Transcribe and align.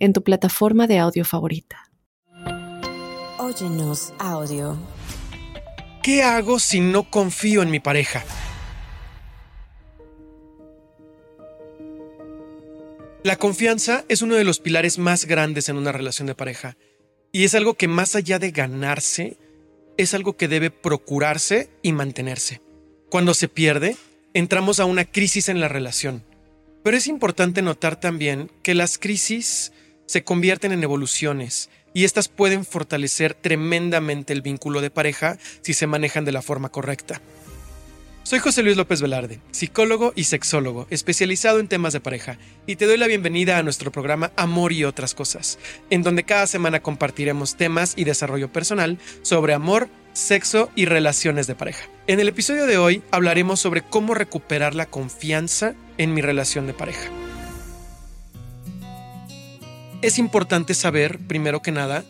en 0.00 0.12
tu 0.12 0.24
plataforma 0.24 0.86
de 0.86 0.98
audio 0.98 1.24
favorita. 1.24 1.90
Óyenos 3.38 4.12
audio. 4.18 4.76
¿Qué 6.02 6.22
hago 6.22 6.58
si 6.58 6.80
no 6.80 7.04
confío 7.08 7.62
en 7.62 7.70
mi 7.70 7.78
pareja? 7.78 8.24
La 13.22 13.36
confianza 13.36 14.04
es 14.08 14.22
uno 14.22 14.34
de 14.34 14.44
los 14.44 14.60
pilares 14.60 14.98
más 14.98 15.26
grandes 15.26 15.68
en 15.68 15.76
una 15.76 15.92
relación 15.92 16.26
de 16.26 16.34
pareja 16.34 16.78
y 17.32 17.44
es 17.44 17.54
algo 17.54 17.74
que 17.74 17.86
más 17.86 18.16
allá 18.16 18.38
de 18.38 18.50
ganarse, 18.50 19.36
es 19.98 20.14
algo 20.14 20.38
que 20.38 20.48
debe 20.48 20.70
procurarse 20.70 21.68
y 21.82 21.92
mantenerse. 21.92 22.62
Cuando 23.10 23.34
se 23.34 23.48
pierde, 23.48 23.96
entramos 24.32 24.80
a 24.80 24.86
una 24.86 25.04
crisis 25.04 25.50
en 25.50 25.60
la 25.60 25.68
relación. 25.68 26.24
Pero 26.82 26.96
es 26.96 27.06
importante 27.06 27.60
notar 27.60 28.00
también 28.00 28.50
que 28.62 28.74
las 28.74 28.96
crisis 28.96 29.72
se 30.10 30.24
convierten 30.24 30.72
en 30.72 30.82
evoluciones 30.82 31.70
y 31.94 32.02
estas 32.02 32.26
pueden 32.26 32.64
fortalecer 32.64 33.34
tremendamente 33.34 34.32
el 34.32 34.42
vínculo 34.42 34.80
de 34.80 34.90
pareja 34.90 35.38
si 35.60 35.72
se 35.72 35.86
manejan 35.86 36.24
de 36.24 36.32
la 36.32 36.42
forma 36.42 36.68
correcta. 36.68 37.20
Soy 38.24 38.40
José 38.40 38.64
Luis 38.64 38.76
López 38.76 39.00
Velarde, 39.00 39.38
psicólogo 39.52 40.12
y 40.16 40.24
sexólogo, 40.24 40.88
especializado 40.90 41.60
en 41.60 41.68
temas 41.68 41.92
de 41.92 42.00
pareja, 42.00 42.38
y 42.66 42.74
te 42.74 42.86
doy 42.86 42.98
la 42.98 43.06
bienvenida 43.06 43.56
a 43.56 43.62
nuestro 43.62 43.92
programa 43.92 44.32
Amor 44.34 44.72
y 44.72 44.82
otras 44.82 45.14
cosas, 45.14 45.60
en 45.90 46.02
donde 46.02 46.24
cada 46.24 46.48
semana 46.48 46.80
compartiremos 46.80 47.56
temas 47.56 47.94
y 47.96 48.02
desarrollo 48.02 48.52
personal 48.52 48.98
sobre 49.22 49.54
amor, 49.54 49.88
sexo 50.12 50.70
y 50.74 50.86
relaciones 50.86 51.46
de 51.46 51.54
pareja. 51.54 51.88
En 52.08 52.18
el 52.18 52.26
episodio 52.26 52.66
de 52.66 52.78
hoy 52.78 53.02
hablaremos 53.12 53.60
sobre 53.60 53.82
cómo 53.82 54.14
recuperar 54.14 54.74
la 54.74 54.86
confianza 54.86 55.74
en 55.98 56.14
mi 56.14 56.20
relación 56.20 56.66
de 56.66 56.74
pareja 56.74 57.10
es 60.02 60.18
importante 60.18 60.74
saber, 60.74 61.18
primero 61.18 61.60
que 61.60 61.72
nada, 61.72 62.04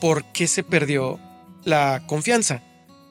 por 0.00 0.24
qué 0.32 0.46
se 0.46 0.62
perdió 0.62 1.20
la 1.64 2.02
confianza, 2.06 2.62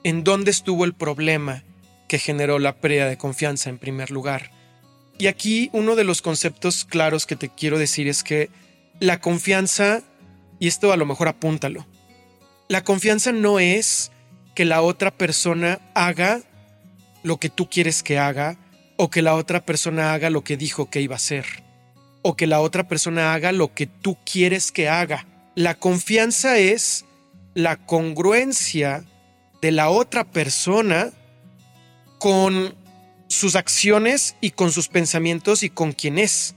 en 0.04 0.24
dónde 0.24 0.52
estuvo 0.52 0.86
el 0.86 0.94
problema 0.94 1.64
que 2.08 2.18
generó 2.18 2.60
la 2.60 2.78
pérdida 2.78 3.08
de 3.08 3.18
confianza 3.18 3.70
en 3.70 3.78
primer 3.78 4.10
lugar. 4.10 4.52
Y 5.20 5.28
aquí 5.28 5.70
uno 5.74 5.96
de 5.96 6.04
los 6.04 6.22
conceptos 6.22 6.86
claros 6.86 7.26
que 7.26 7.36
te 7.36 7.50
quiero 7.50 7.78
decir 7.78 8.08
es 8.08 8.24
que 8.24 8.50
la 9.00 9.20
confianza, 9.20 10.02
y 10.60 10.68
esto 10.68 10.92
a 10.92 10.98
lo 10.98 11.06
mejor 11.06 11.28
apúntalo, 11.28 11.86
la 12.70 12.84
confianza 12.84 13.32
no 13.32 13.60
es 13.60 14.12
que 14.56 14.66
la 14.66 14.82
otra 14.82 15.12
persona 15.12 15.80
haga 15.94 16.42
lo 17.24 17.38
que 17.38 17.50
tú 17.50 17.70
quieres 17.70 18.02
que 18.02 18.18
haga 18.18 18.58
o 18.96 19.10
que 19.10 19.22
la 19.22 19.36
otra 19.36 19.64
persona 19.64 20.14
haga 20.14 20.30
lo 20.30 20.44
que 20.44 20.58
dijo 20.58 20.90
que 20.90 21.02
iba 21.02 21.16
a 21.16 21.18
hacer 21.18 21.67
o 22.28 22.36
que 22.36 22.46
la 22.46 22.60
otra 22.60 22.90
persona 22.90 23.34
haga 23.34 23.54
lo 23.54 23.74
que 23.74 23.88
tú 23.88 24.18
quieres 24.30 24.74
que 24.74 24.90
haga. 24.90 25.26
La 25.56 25.76
confianza 25.76 26.58
es 26.58 27.06
la 27.54 27.78
congruencia 27.78 29.06
de 29.62 29.72
la 29.72 29.90
otra 29.90 30.26
persona 30.26 31.14
con 32.20 32.76
sus 33.30 33.56
acciones 33.56 34.36
y 34.42 34.52
con 34.52 34.74
sus 34.74 34.90
pensamientos 34.90 35.64
y 35.64 35.70
con 35.70 35.94
quién 35.94 36.20
es. 36.20 36.54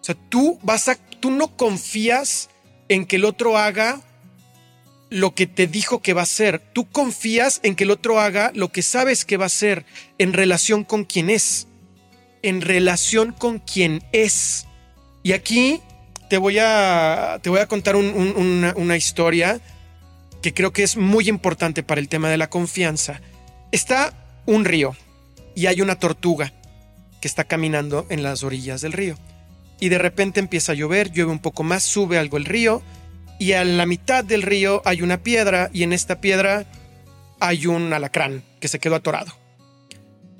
O 0.00 0.04
sea, 0.04 0.14
tú 0.30 0.58
vas 0.62 0.88
a, 0.88 0.94
tú 0.94 1.30
no 1.30 1.54
confías 1.58 2.48
en 2.88 3.04
que 3.04 3.16
el 3.16 3.26
otro 3.26 3.58
haga 3.58 4.00
lo 5.10 5.34
que 5.34 5.46
te 5.46 5.66
dijo 5.66 6.00
que 6.00 6.14
va 6.14 6.22
a 6.22 6.24
hacer. 6.24 6.62
Tú 6.72 6.88
confías 6.90 7.60
en 7.64 7.76
que 7.76 7.84
el 7.84 7.90
otro 7.90 8.18
haga 8.18 8.50
lo 8.54 8.72
que 8.72 8.80
sabes 8.80 9.26
que 9.26 9.36
va 9.36 9.44
a 9.44 9.52
hacer 9.52 9.84
en 10.16 10.32
relación 10.32 10.84
con 10.84 11.04
quién 11.04 11.28
es. 11.28 11.68
En 12.40 12.62
relación 12.62 13.32
con 13.32 13.58
quién 13.58 14.02
es. 14.12 14.66
Y 15.26 15.32
aquí 15.32 15.80
te 16.30 16.38
voy 16.38 16.60
a, 16.60 17.40
te 17.42 17.50
voy 17.50 17.58
a 17.58 17.66
contar 17.66 17.96
una, 17.96 18.74
una 18.76 18.96
historia 18.96 19.60
que 20.40 20.54
creo 20.54 20.72
que 20.72 20.84
es 20.84 20.96
muy 20.96 21.28
importante 21.28 21.82
para 21.82 22.00
el 22.00 22.08
tema 22.08 22.30
de 22.30 22.36
la 22.36 22.48
confianza. 22.48 23.20
Está 23.72 24.14
un 24.46 24.64
río 24.64 24.94
y 25.56 25.66
hay 25.66 25.80
una 25.80 25.98
tortuga 25.98 26.52
que 27.20 27.26
está 27.26 27.42
caminando 27.42 28.06
en 28.08 28.22
las 28.22 28.44
orillas 28.44 28.82
del 28.82 28.92
río. 28.92 29.16
Y 29.80 29.88
de 29.88 29.98
repente 29.98 30.38
empieza 30.38 30.70
a 30.70 30.76
llover, 30.76 31.10
llueve 31.10 31.32
un 31.32 31.40
poco 31.40 31.64
más, 31.64 31.82
sube 31.82 32.18
algo 32.18 32.36
el 32.36 32.44
río 32.44 32.80
y 33.40 33.54
a 33.54 33.64
la 33.64 33.84
mitad 33.84 34.22
del 34.22 34.42
río 34.42 34.80
hay 34.84 35.02
una 35.02 35.24
piedra 35.24 35.70
y 35.72 35.82
en 35.82 35.92
esta 35.92 36.20
piedra 36.20 36.66
hay 37.40 37.66
un 37.66 37.92
alacrán 37.92 38.44
que 38.60 38.68
se 38.68 38.78
quedó 38.78 38.94
atorado. 38.94 39.32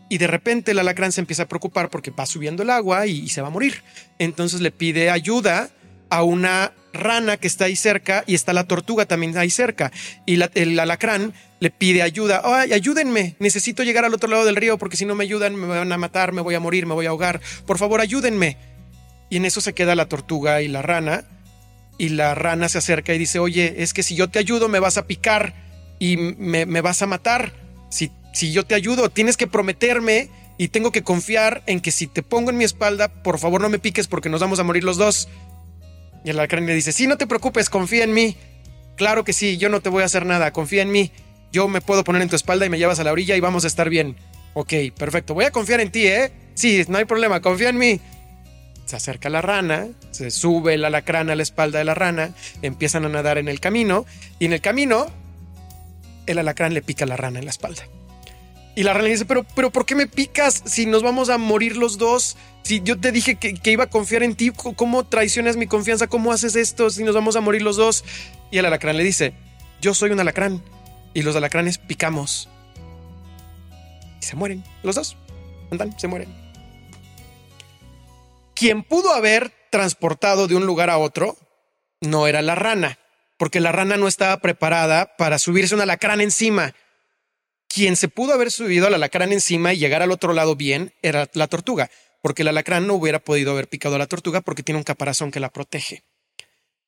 Y 0.09 0.19
de 0.19 0.27
repente 0.27 0.71
el 0.71 0.79
alacrán 0.79 1.13
se 1.13 1.21
empieza 1.21 1.45
a 1.45 1.49
preocupar 1.49 1.91
porque 1.91 2.11
va 2.11 2.27
subiendo 2.27 2.63
el 2.63 2.71
agua 2.71 3.07
y, 3.07 3.29
se 3.29 3.41
va 3.41 3.49
a 3.49 3.51
morir. 3.51 3.83
Entonces 4.19 4.61
le 4.61 4.71
pide 4.71 5.11
ayuda 5.11 5.71
a 6.11 6.23
una 6.23 6.73
rana 6.93 7.37
que 7.37 7.49
está 7.49 7.65
ahí 7.65 7.77
cerca 7.77 8.23
y 8.27 8.35
está 8.35 8.53
la 8.53 8.65
tortuga 8.65 9.07
también 9.07 9.37
ahí 9.37 9.51
cerca. 9.51 9.91
Y 10.25 10.41
el 10.55 10.79
alacrán 10.79 11.35
le 11.59 11.71
pide 11.71 12.03
ayuda. 12.03 12.43
Ay, 12.45 12.73
ayúdenme, 12.73 13.35
necesito 13.41 13.83
llegar 13.83 14.05
al 14.05 14.15
otro 14.15 14.29
lado 14.29 14.45
del 14.45 14.57
río 14.57 14.79
porque 14.79 14.97
si 14.97 15.05
no 15.05 15.15
me 15.15 15.25
ayudan 15.25 15.57
me 15.57 15.67
van 15.67 15.93
a 15.93 15.99
matar, 15.99 16.33
me 16.33 16.41
voy 16.41 16.55
a 16.55 16.61
morir, 16.61 16.87
me 16.87 16.95
voy 16.95 17.07
a 17.07 17.11
ahogar. 17.11 17.41
Por 17.67 17.79
favor, 17.79 18.01
ayúdenme. 18.01 18.57
Y 19.29 19.39
en 19.39 19.45
eso 19.45 19.61
se 19.61 19.75
queda 19.75 19.97
la 19.97 20.09
tortuga 20.09 20.63
y 20.63 20.69
la 20.69 20.83
rana. 20.83 21.25
Y 21.99 22.11
la 22.11 22.35
rana 22.35 22.69
se 22.69 22.79
acerca 22.79 23.15
y 23.15 23.19
dice, 23.19 23.39
oye, 23.39 23.83
es 23.83 23.93
que 23.93 24.03
si 24.03 24.15
yo 24.15 24.29
te 24.29 24.39
ayudo 24.39 24.69
me 24.69 24.79
vas 24.79 24.99
a 24.99 25.07
picar 25.07 25.55
y 25.99 26.17
me, 26.17 26.67
me 26.67 26.81
vas 26.81 27.03
a 27.03 27.07
matar. 27.07 27.53
Si 27.89 28.11
si 28.37 28.53
yo 28.53 28.67
te 28.67 28.75
ayudo, 28.75 29.09
tienes 29.09 29.39
que 29.39 29.47
prometerme 29.47 30.29
y 30.59 30.69
tengo 30.69 30.93
que 30.93 31.03
confiar 31.03 31.63
en 31.67 31.81
que 31.81 31.91
si 31.91 32.07
te 32.07 32.23
pongo 32.23 32.51
en 32.51 32.59
mi 32.59 32.65
espalda, 32.65 33.09
por 33.09 33.39
favor 33.39 33.63
no 33.63 33.71
me 33.71 33.79
piques 33.79 34.09
porque 34.09 34.29
nos 34.29 34.43
vamos 34.43 34.59
a 34.59 34.63
morir 34.63 34.85
los 34.85 34.99
dos. 34.99 35.27
Y 36.23 36.29
el 36.29 36.39
alacrán 36.39 36.67
le 36.67 36.75
dice, 36.75 36.93
sí, 36.93 37.07
no 37.07 37.17
te 37.17 37.27
preocupes, 37.27 37.71
confía 37.71 38.05
en 38.05 38.13
mí. 38.13 38.37
Claro 38.95 39.25
que 39.25 39.33
sí, 39.33 39.57
yo 39.57 39.71
no 39.71 39.81
te 39.81 39.89
voy 39.89 40.03
a 40.03 40.05
hacer 40.05 40.27
nada, 40.27 40.53
confía 40.53 40.83
en 40.83 40.91
mí. 40.91 41.13
Yo 41.51 41.67
me 41.67 41.81
puedo 41.81 42.05
poner 42.05 42.21
en 42.21 42.29
tu 42.29 42.37
espalda 42.37 42.67
y 42.67 42.69
me 42.69 42.77
llevas 42.77 43.01
a 43.01 43.05
la 43.05 43.13
orilla 43.13 43.37
y 43.37 43.41
vamos 43.41 43.65
a 43.65 43.69
estar 43.69 43.89
bien. 43.89 44.17
Ok, 44.53 44.75
perfecto, 44.99 45.33
voy 45.33 45.47
a 45.47 45.51
confiar 45.51 45.81
en 45.81 45.91
ti, 45.91 46.07
¿eh? 46.07 46.31
Sí, 46.53 46.85
no 46.89 46.99
hay 46.99 47.07
problema, 47.07 47.41
confía 47.41 47.71
en 47.71 47.79
mí. 47.79 48.03
Se 48.85 48.97
acerca 48.97 49.31
la 49.31 49.41
rana, 49.41 49.89
se 50.11 50.31
sube 50.31 50.75
el 50.75 50.85
alacrán 50.85 51.31
a 51.31 51.37
la 51.37 51.43
espalda 51.43 51.79
de 51.79 51.87
la 51.87 51.95
rana, 51.95 52.35
empiezan 52.61 53.07
a 53.07 53.09
nadar 53.09 53.39
en 53.39 53.49
el 53.49 53.61
camino 53.61 54.05
y 54.39 54.45
en 54.45 54.53
el 54.53 54.61
camino 54.61 55.07
el 56.27 56.37
alacrán 56.39 56.75
le 56.75 56.83
pica 56.83 57.07
a 57.07 57.09
la 57.09 57.17
rana 57.17 57.39
en 57.39 57.47
la 57.47 57.51
espalda. 57.51 57.85
Y 58.77 58.83
la 58.83 58.93
rana 58.93 59.09
dice, 59.09 59.25
pero, 59.25 59.43
pero 59.55 59.71
¿por 59.71 59.87
qué 59.87 59.95
me 59.95 60.07
picas 60.07 60.63
si 60.67 60.85
nos 60.85 61.03
vamos 61.03 61.31
a 61.31 61.39
morir 61.39 61.79
los 61.79 61.97
dos? 61.97 62.37
Si 62.63 62.83
yo 62.83 63.01
te 63.01 63.11
dije 63.11 63.37
que, 63.37 63.71
iba 63.71 63.85
a 63.85 63.91
confiar 63.91 64.23
en 64.23 64.37
ti, 64.37 64.51
¿cómo 64.51 65.07
traicionas 65.07 65.57
mi 65.57 65.67
confianza? 65.67 66.09
¿Cómo 66.09 66.31
haces 66.31 66.57
esto 66.57 66.91
si 66.91 67.03
nos 67.03 67.15
vamos 67.15 67.37
a 67.37 67.41
morir 67.41 67.63
los 67.63 67.77
dos? 67.77 68.05
Y 68.51 68.59
el 68.59 68.67
alacrán 68.67 68.99
le 68.99 69.03
dice, 69.03 69.33
yo 69.81 69.95
soy 69.95 70.11
un 70.11 70.21
alacrán 70.21 70.63
y 71.15 71.23
los 71.23 71.35
alacranes 71.37 71.79
picamos. 71.79 72.51
Y 74.21 74.27
se 74.27 74.37
mueren, 74.37 74.63
los 74.83 74.95
dos. 74.95 75.17
Andan, 75.71 75.99
se 75.99 76.07
mueren. 76.07 76.29
Quien 78.55 78.83
pudo 78.83 79.15
haber 79.15 79.53
transportado 79.71 80.49
de 80.49 80.55
un 80.55 80.67
lugar 80.67 80.91
a 80.91 80.99
otro 80.99 81.39
no 82.03 82.27
era 82.27 82.43
la 82.43 82.57
rana, 82.57 82.99
porque 83.39 83.61
la 83.61 83.73
rana 83.73 83.97
no 83.97 84.07
estaba 84.07 84.37
preparada 84.43 85.17
para 85.17 85.39
subirse 85.39 85.75
un 85.75 85.81
alacrán 85.81 86.21
encima 86.21 86.75
quien 87.77 87.95
se 87.95 88.09
pudo 88.09 88.33
haber 88.33 88.51
subido 88.51 88.87
al 88.87 88.95
alacrán 88.95 89.35
encima 89.35 89.75
y 89.75 89.77
llegar 89.77 90.01
al 90.01 90.11
otro 90.11 90.33
lado 90.33 90.57
bien 90.57 90.95
era 91.03 91.29
la 91.35 91.47
tortuga, 91.47 91.91
porque 92.23 92.41
el 92.41 92.49
alacrán 92.49 92.87
no 92.87 92.95
hubiera 92.95 93.19
podido 93.19 93.51
haber 93.51 93.69
picado 93.69 93.97
a 93.97 93.99
la 93.99 94.07
tortuga 94.07 94.41
porque 94.41 94.63
tiene 94.63 94.79
un 94.79 94.83
caparazón 94.83 95.31
que 95.31 95.41
la 95.41 95.51
protege. 95.51 96.03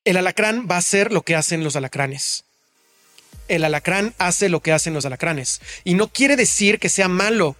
El 0.07 0.17
alacrán 0.17 0.67
va 0.67 0.77
a 0.77 0.79
hacer 0.79 1.13
lo 1.13 1.21
que 1.21 1.37
hacen 1.37 1.63
los 1.63 1.77
alacranes. 1.77 2.47
El 3.49 3.65
alacrán 3.65 4.15
hace 4.17 4.49
lo 4.49 4.61
que 4.61 4.73
hacen 4.73 4.95
los 4.95 5.05
alacranes. 5.05 5.61
Y 5.85 5.93
no 5.93 6.09
quiere 6.09 6.37
decir 6.37 6.79
que 6.79 6.89
sea 6.89 7.09
malo 7.09 7.55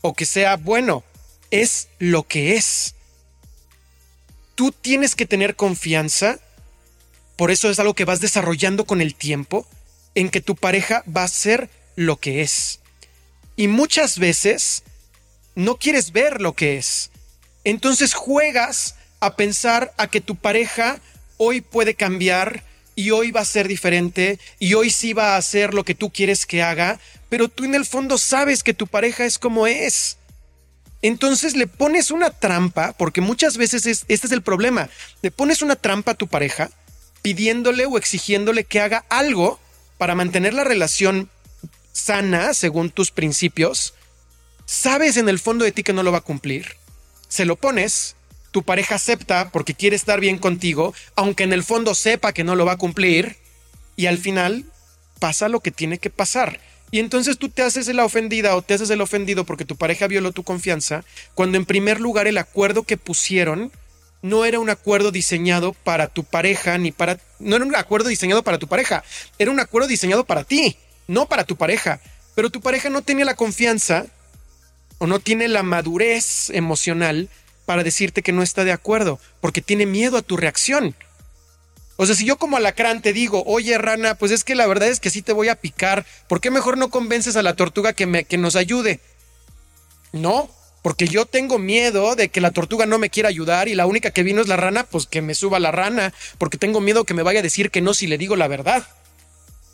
o 0.00 0.14
que 0.14 0.24
sea 0.24 0.54
bueno. 0.54 1.02
Es 1.50 1.88
lo 1.98 2.22
que 2.22 2.54
es. 2.54 2.94
Tú 4.54 4.70
tienes 4.70 5.16
que 5.16 5.26
tener 5.26 5.56
confianza. 5.56 6.38
Por 7.34 7.50
eso 7.50 7.68
es 7.68 7.80
algo 7.80 7.94
que 7.94 8.04
vas 8.04 8.20
desarrollando 8.20 8.84
con 8.84 9.00
el 9.00 9.16
tiempo 9.16 9.66
en 10.14 10.30
que 10.30 10.40
tu 10.40 10.54
pareja 10.54 11.02
va 11.08 11.24
a 11.24 11.28
ser 11.28 11.68
lo 11.96 12.16
que 12.16 12.42
es. 12.42 12.80
Y 13.56 13.68
muchas 13.68 14.18
veces 14.18 14.82
no 15.54 15.76
quieres 15.76 16.12
ver 16.12 16.40
lo 16.40 16.54
que 16.54 16.76
es. 16.76 17.10
Entonces 17.64 18.14
juegas 18.14 18.94
a 19.20 19.36
pensar 19.36 19.92
a 19.98 20.06
que 20.06 20.20
tu 20.20 20.36
pareja 20.36 21.00
hoy 21.36 21.60
puede 21.60 21.94
cambiar 21.94 22.64
y 22.94 23.10
hoy 23.10 23.30
va 23.30 23.40
a 23.40 23.46
ser 23.46 23.68
diferente 23.68 24.38
y 24.58 24.74
hoy 24.74 24.90
sí 24.90 25.12
va 25.12 25.34
a 25.34 25.36
hacer 25.36 25.74
lo 25.74 25.84
que 25.84 25.94
tú 25.94 26.10
quieres 26.10 26.46
que 26.46 26.62
haga, 26.62 26.98
pero 27.28 27.48
tú 27.48 27.64
en 27.64 27.74
el 27.74 27.86
fondo 27.86 28.18
sabes 28.18 28.62
que 28.62 28.74
tu 28.74 28.86
pareja 28.86 29.24
es 29.24 29.38
como 29.38 29.66
es. 29.66 30.18
Entonces 31.02 31.56
le 31.56 31.66
pones 31.66 32.10
una 32.10 32.30
trampa, 32.30 32.92
porque 32.92 33.22
muchas 33.22 33.56
veces 33.56 33.86
este 33.86 34.26
es 34.26 34.32
el 34.32 34.42
problema, 34.42 34.90
le 35.22 35.30
pones 35.30 35.62
una 35.62 35.76
trampa 35.76 36.12
a 36.12 36.16
tu 36.16 36.28
pareja 36.28 36.70
pidiéndole 37.22 37.86
o 37.86 37.96
exigiéndole 37.96 38.64
que 38.64 38.80
haga 38.80 39.04
algo 39.08 39.58
para 39.96 40.14
mantener 40.14 40.52
la 40.52 40.64
relación 40.64 41.30
sana 41.92 42.54
según 42.54 42.90
tus 42.90 43.10
principios, 43.10 43.94
sabes 44.64 45.16
en 45.16 45.28
el 45.28 45.38
fondo 45.38 45.64
de 45.64 45.72
ti 45.72 45.82
que 45.82 45.92
no 45.92 46.02
lo 46.02 46.12
va 46.12 46.18
a 46.18 46.22
cumplir, 46.22 46.76
se 47.28 47.44
lo 47.44 47.56
pones, 47.56 48.16
tu 48.50 48.62
pareja 48.62 48.96
acepta 48.96 49.50
porque 49.50 49.74
quiere 49.74 49.96
estar 49.96 50.20
bien 50.20 50.38
contigo, 50.38 50.94
aunque 51.14 51.44
en 51.44 51.52
el 51.52 51.62
fondo 51.62 51.94
sepa 51.94 52.32
que 52.32 52.44
no 52.44 52.56
lo 52.56 52.66
va 52.66 52.72
a 52.72 52.78
cumplir, 52.78 53.36
y 53.96 54.06
al 54.06 54.18
final 54.18 54.64
pasa 55.18 55.48
lo 55.48 55.60
que 55.60 55.70
tiene 55.70 55.98
que 55.98 56.10
pasar. 56.10 56.60
Y 56.90 56.98
entonces 56.98 57.38
tú 57.38 57.48
te 57.48 57.62
haces 57.62 57.86
la 57.88 58.04
ofendida 58.04 58.56
o 58.56 58.62
te 58.62 58.74
haces 58.74 58.90
el 58.90 59.00
ofendido 59.00 59.44
porque 59.44 59.64
tu 59.64 59.76
pareja 59.76 60.08
violó 60.08 60.32
tu 60.32 60.42
confianza, 60.42 61.04
cuando 61.34 61.56
en 61.56 61.66
primer 61.66 62.00
lugar 62.00 62.26
el 62.26 62.38
acuerdo 62.38 62.82
que 62.82 62.96
pusieron 62.96 63.70
no 64.22 64.44
era 64.44 64.58
un 64.58 64.70
acuerdo 64.70 65.12
diseñado 65.12 65.72
para 65.72 66.08
tu 66.08 66.24
pareja 66.24 66.76
ni 66.78 66.92
para 66.92 67.18
no 67.38 67.56
era 67.56 67.64
un 67.64 67.74
acuerdo 67.76 68.08
diseñado 68.08 68.42
para 68.42 68.58
tu 68.58 68.66
pareja, 68.66 69.04
era 69.38 69.50
un 69.50 69.60
acuerdo 69.60 69.88
diseñado 69.88 70.24
para 70.24 70.44
ti, 70.44 70.76
no 71.10 71.26
para 71.26 71.44
tu 71.44 71.56
pareja. 71.56 72.00
Pero 72.34 72.50
tu 72.50 72.60
pareja 72.60 72.88
no 72.88 73.02
tenía 73.02 73.24
la 73.24 73.34
confianza 73.34 74.06
o 74.98 75.06
no 75.06 75.18
tiene 75.18 75.48
la 75.48 75.62
madurez 75.62 76.50
emocional 76.50 77.28
para 77.66 77.82
decirte 77.82 78.22
que 78.22 78.32
no 78.32 78.42
está 78.42 78.64
de 78.64 78.72
acuerdo, 78.72 79.18
porque 79.40 79.60
tiene 79.60 79.86
miedo 79.86 80.16
a 80.16 80.22
tu 80.22 80.36
reacción. 80.36 80.94
O 81.96 82.06
sea, 82.06 82.14
si 82.14 82.24
yo 82.24 82.38
como 82.38 82.56
alacrán 82.56 83.02
te 83.02 83.12
digo, 83.12 83.42
oye 83.44 83.76
rana, 83.76 84.14
pues 84.14 84.32
es 84.32 84.44
que 84.44 84.54
la 84.54 84.66
verdad 84.66 84.88
es 84.88 85.00
que 85.00 85.10
sí 85.10 85.20
te 85.20 85.32
voy 85.32 85.48
a 85.48 85.56
picar, 85.56 86.06
¿por 86.28 86.40
qué 86.40 86.50
mejor 86.50 86.78
no 86.78 86.90
convences 86.90 87.36
a 87.36 87.42
la 87.42 87.56
tortuga 87.56 87.92
que, 87.92 88.06
me, 88.06 88.24
que 88.24 88.38
nos 88.38 88.56
ayude? 88.56 89.00
No, 90.12 90.50
porque 90.82 91.08
yo 91.08 91.26
tengo 91.26 91.58
miedo 91.58 92.14
de 92.14 92.28
que 92.28 92.40
la 92.40 92.52
tortuga 92.52 92.86
no 92.86 92.98
me 92.98 93.10
quiera 93.10 93.28
ayudar 93.28 93.68
y 93.68 93.74
la 93.74 93.86
única 93.86 94.12
que 94.12 94.22
vino 94.22 94.40
es 94.40 94.48
la 94.48 94.56
rana, 94.56 94.84
pues 94.84 95.06
que 95.06 95.22
me 95.22 95.34
suba 95.34 95.58
la 95.58 95.72
rana, 95.72 96.14
porque 96.38 96.56
tengo 96.56 96.80
miedo 96.80 97.04
que 97.04 97.14
me 97.14 97.22
vaya 97.22 97.40
a 97.40 97.44
decir 97.44 97.70
que 97.70 97.82
no 97.82 97.94
si 97.94 98.06
le 98.06 98.16
digo 98.16 98.36
la 98.36 98.48
verdad. 98.48 98.86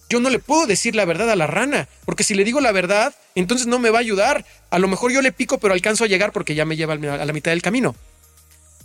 Yo 0.08 0.20
no 0.20 0.30
le 0.30 0.38
puedo 0.38 0.66
decir 0.66 0.94
la 0.94 1.04
verdad 1.04 1.30
a 1.30 1.36
la 1.36 1.46
rana, 1.46 1.88
porque 2.04 2.22
si 2.22 2.34
le 2.34 2.44
digo 2.44 2.60
la 2.60 2.72
verdad, 2.72 3.14
entonces 3.34 3.66
no 3.66 3.78
me 3.78 3.90
va 3.90 3.98
a 3.98 4.00
ayudar. 4.00 4.44
A 4.70 4.78
lo 4.78 4.88
mejor 4.88 5.12
yo 5.12 5.20
le 5.20 5.32
pico, 5.32 5.58
pero 5.58 5.74
alcanzo 5.74 6.04
a 6.04 6.08
llegar 6.08 6.32
porque 6.32 6.54
ya 6.54 6.64
me 6.64 6.76
lleva 6.76 6.94
a 6.94 7.24
la 7.24 7.32
mitad 7.32 7.50
del 7.50 7.62
camino. 7.62 7.96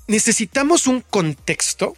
Necesitamos 0.08 0.88
un 0.88 1.02
contexto 1.02 1.96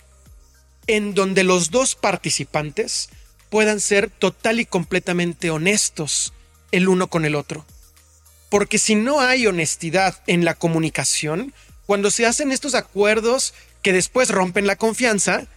en 0.87 1.13
donde 1.13 1.43
los 1.43 1.71
dos 1.71 1.95
participantes 1.95 3.09
puedan 3.49 3.79
ser 3.79 4.09
total 4.09 4.59
y 4.59 4.65
completamente 4.65 5.51
honestos 5.51 6.33
el 6.71 6.89
uno 6.89 7.07
con 7.07 7.23
el 7.23 7.35
otro. 7.35 7.65
Porque 8.49 8.77
si 8.77 8.95
no 8.95 9.21
hay 9.21 9.47
honestidad 9.47 10.21
en 10.27 10.43
la 10.43 10.55
comunicación, 10.55 11.53
cuando 11.85 12.11
se 12.11 12.25
hacen 12.25 12.51
estos 12.51 12.75
acuerdos 12.75 13.53
que 13.81 13.93
después 13.93 14.29
rompen 14.29 14.67
la 14.67 14.75
confianza, 14.75 15.47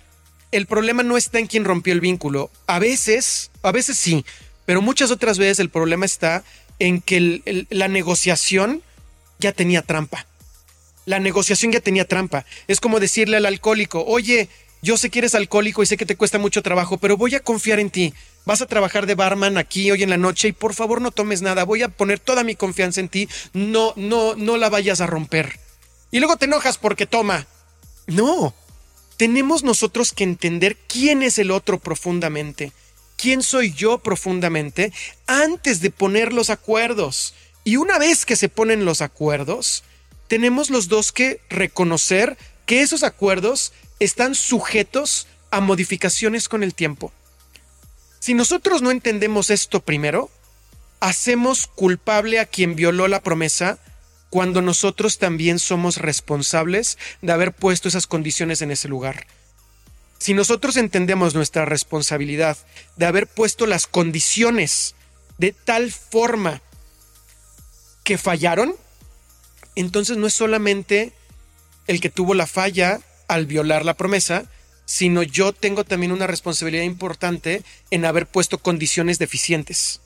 el 0.52 0.66
problema 0.66 1.02
no 1.02 1.16
está 1.16 1.38
en 1.38 1.46
quien 1.46 1.64
rompió 1.64 1.92
el 1.92 2.00
vínculo. 2.00 2.50
A 2.66 2.78
veces, 2.78 3.50
a 3.62 3.72
veces 3.72 3.96
sí, 3.96 4.24
pero 4.64 4.82
muchas 4.82 5.10
otras 5.10 5.38
veces 5.38 5.58
el 5.58 5.70
problema 5.70 6.06
está 6.06 6.44
en 6.78 7.00
que 7.00 7.66
la 7.70 7.88
negociación 7.88 8.82
ya 9.38 9.52
tenía 9.52 9.82
trampa. 9.82 10.26
La 11.04 11.20
negociación 11.20 11.72
ya 11.72 11.80
tenía 11.80 12.06
trampa. 12.06 12.44
Es 12.66 12.80
como 12.80 13.00
decirle 13.00 13.36
al 13.36 13.46
alcohólico, 13.46 14.04
oye, 14.06 14.48
yo 14.82 14.96
sé 14.96 15.10
que 15.10 15.20
eres 15.20 15.34
alcohólico 15.34 15.82
y 15.82 15.86
sé 15.86 15.96
que 15.96 16.06
te 16.06 16.16
cuesta 16.16 16.38
mucho 16.38 16.62
trabajo, 16.62 16.98
pero 16.98 17.16
voy 17.16 17.34
a 17.34 17.40
confiar 17.40 17.78
en 17.78 17.90
ti. 17.90 18.12
Vas 18.44 18.62
a 18.62 18.66
trabajar 18.66 19.06
de 19.06 19.14
barman 19.14 19.58
aquí 19.58 19.90
hoy 19.90 20.02
en 20.02 20.10
la 20.10 20.16
noche 20.16 20.48
y 20.48 20.52
por 20.52 20.74
favor 20.74 21.00
no 21.00 21.10
tomes 21.10 21.42
nada. 21.42 21.64
Voy 21.64 21.82
a 21.82 21.88
poner 21.88 22.18
toda 22.18 22.44
mi 22.44 22.54
confianza 22.54 23.00
en 23.00 23.08
ti. 23.08 23.28
No, 23.52 23.92
no, 23.96 24.34
no 24.36 24.56
la 24.56 24.68
vayas 24.68 25.00
a 25.00 25.06
romper. 25.06 25.58
Y 26.10 26.18
luego 26.18 26.36
te 26.36 26.44
enojas 26.44 26.78
porque 26.78 27.06
toma. 27.06 27.46
No. 28.06 28.54
Tenemos 29.16 29.62
nosotros 29.62 30.12
que 30.12 30.24
entender 30.24 30.76
quién 30.88 31.22
es 31.22 31.38
el 31.38 31.50
otro 31.50 31.78
profundamente. 31.78 32.72
¿Quién 33.16 33.42
soy 33.42 33.72
yo 33.72 33.98
profundamente? 33.98 34.92
Antes 35.26 35.80
de 35.80 35.90
poner 35.90 36.32
los 36.32 36.50
acuerdos. 36.50 37.34
Y 37.64 37.76
una 37.76 37.98
vez 37.98 38.26
que 38.26 38.36
se 38.36 38.48
ponen 38.48 38.84
los 38.84 39.00
acuerdos, 39.00 39.84
tenemos 40.28 40.70
los 40.70 40.88
dos 40.88 41.12
que 41.12 41.40
reconocer 41.48 42.36
que 42.66 42.82
esos 42.82 43.02
acuerdos 43.02 43.72
están 44.00 44.34
sujetos 44.34 45.26
a 45.50 45.60
modificaciones 45.60 46.48
con 46.48 46.62
el 46.62 46.74
tiempo. 46.74 47.12
Si 48.18 48.34
nosotros 48.34 48.82
no 48.82 48.90
entendemos 48.90 49.50
esto 49.50 49.80
primero, 49.80 50.30
hacemos 51.00 51.66
culpable 51.68 52.38
a 52.38 52.46
quien 52.46 52.74
violó 52.74 53.08
la 53.08 53.22
promesa 53.22 53.78
cuando 54.36 54.60
nosotros 54.60 55.16
también 55.16 55.58
somos 55.58 55.96
responsables 55.96 56.98
de 57.22 57.32
haber 57.32 57.54
puesto 57.54 57.88
esas 57.88 58.06
condiciones 58.06 58.60
en 58.60 58.70
ese 58.70 58.86
lugar. 58.86 59.26
Si 60.18 60.34
nosotros 60.34 60.76
entendemos 60.76 61.34
nuestra 61.34 61.64
responsabilidad 61.64 62.58
de 62.96 63.06
haber 63.06 63.28
puesto 63.28 63.64
las 63.64 63.86
condiciones 63.86 64.94
de 65.38 65.52
tal 65.52 65.90
forma 65.90 66.60
que 68.04 68.18
fallaron, 68.18 68.74
entonces 69.74 70.18
no 70.18 70.26
es 70.26 70.34
solamente 70.34 71.14
el 71.86 72.02
que 72.02 72.10
tuvo 72.10 72.34
la 72.34 72.46
falla 72.46 73.00
al 73.28 73.46
violar 73.46 73.86
la 73.86 73.94
promesa, 73.94 74.44
sino 74.84 75.22
yo 75.22 75.54
tengo 75.54 75.84
también 75.84 76.12
una 76.12 76.26
responsabilidad 76.26 76.84
importante 76.84 77.62
en 77.90 78.04
haber 78.04 78.26
puesto 78.26 78.58
condiciones 78.58 79.18
deficientes. 79.18 80.02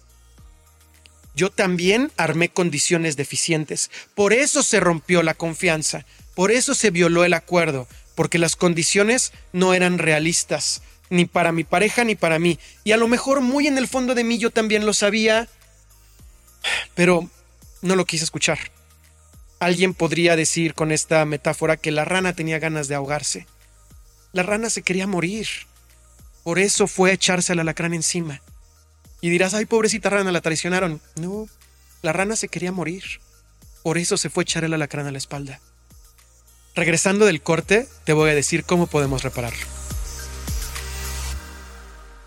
Yo 1.35 1.51
también 1.51 2.11
armé 2.17 2.49
condiciones 2.49 3.17
deficientes. 3.17 3.91
Por 4.15 4.33
eso 4.33 4.63
se 4.63 4.81
rompió 4.81 5.23
la 5.23 5.35
confianza, 5.35 6.05
por 6.35 6.51
eso 6.51 6.75
se 6.75 6.91
violó 6.91 7.25
el 7.25 7.35
acuerdo, 7.35 7.87
porque 8.15 8.39
las 8.39 8.57
condiciones 8.57 9.33
no 9.53 9.75
eran 9.75 9.99
realistas, 9.99 10.83
ni 11.09 11.25
para 11.25 11.53
mi 11.53 11.65
pareja 11.65 12.05
ni 12.05 12.15
para 12.15 12.39
mí. 12.39 12.59
Y 12.85 12.93
a 12.93 12.97
lo 12.97 13.09
mejor 13.09 13.41
muy 13.41 13.67
en 13.67 13.79
el 13.79 13.89
fondo 13.89 14.15
de 14.15 14.25
mí 14.25 14.39
yo 14.39 14.51
también 14.51 14.87
lo 14.87 14.93
sabía, 14.93 15.49
pero 16.95 17.29
no 17.83 17.97
lo 17.97 18.05
quise 18.05 18.25
escuchar. 18.25 18.59
Alguien 19.59 19.95
podría 19.95 20.37
decir 20.37 20.75
con 20.75 20.91
esta 20.91 21.25
metáfora 21.25 21.77
que 21.77 21.91
la 21.91 22.05
rana 22.05 22.33
tenía 22.33 22.59
ganas 22.59 22.89
de 22.89 22.95
ahogarse. 22.95 23.47
La 24.33 24.43
rana 24.43 24.71
se 24.71 24.83
quería 24.83 25.07
morir. 25.07 25.49
Por 26.45 26.59
eso 26.59 26.87
fue 26.87 27.11
a 27.11 27.15
echarse 27.15 27.53
al 27.53 27.59
alacrán 27.59 27.93
encima. 27.93 28.41
Y 29.21 29.29
dirás, 29.31 29.55
ay, 29.55 29.67
pobrecita 29.67 30.09
rana, 30.11 30.33
la 30.33 30.41
traicionaron. 30.41 31.01
No, 31.21 31.47
la 32.03 32.13
rana 32.13 32.37
se 32.37 32.49
quería 32.49 32.73
morir. 32.73 33.05
Por 33.83 33.99
eso 33.99 34.17
se 34.17 34.31
fue 34.31 34.43
a 34.43 34.45
echar 34.45 34.65
el 34.65 34.75
alacrán 34.75 35.07
a 35.07 35.11
la 35.11 35.19
espalda. 35.19 35.61
Regresando 36.75 37.27
del 37.27 37.43
corte, 37.43 37.87
te 38.05 38.13
voy 38.13 38.31
a 38.31 38.35
decir 38.35 38.65
cómo 38.65 38.87
podemos 38.87 39.23
repararlo. 39.23 39.67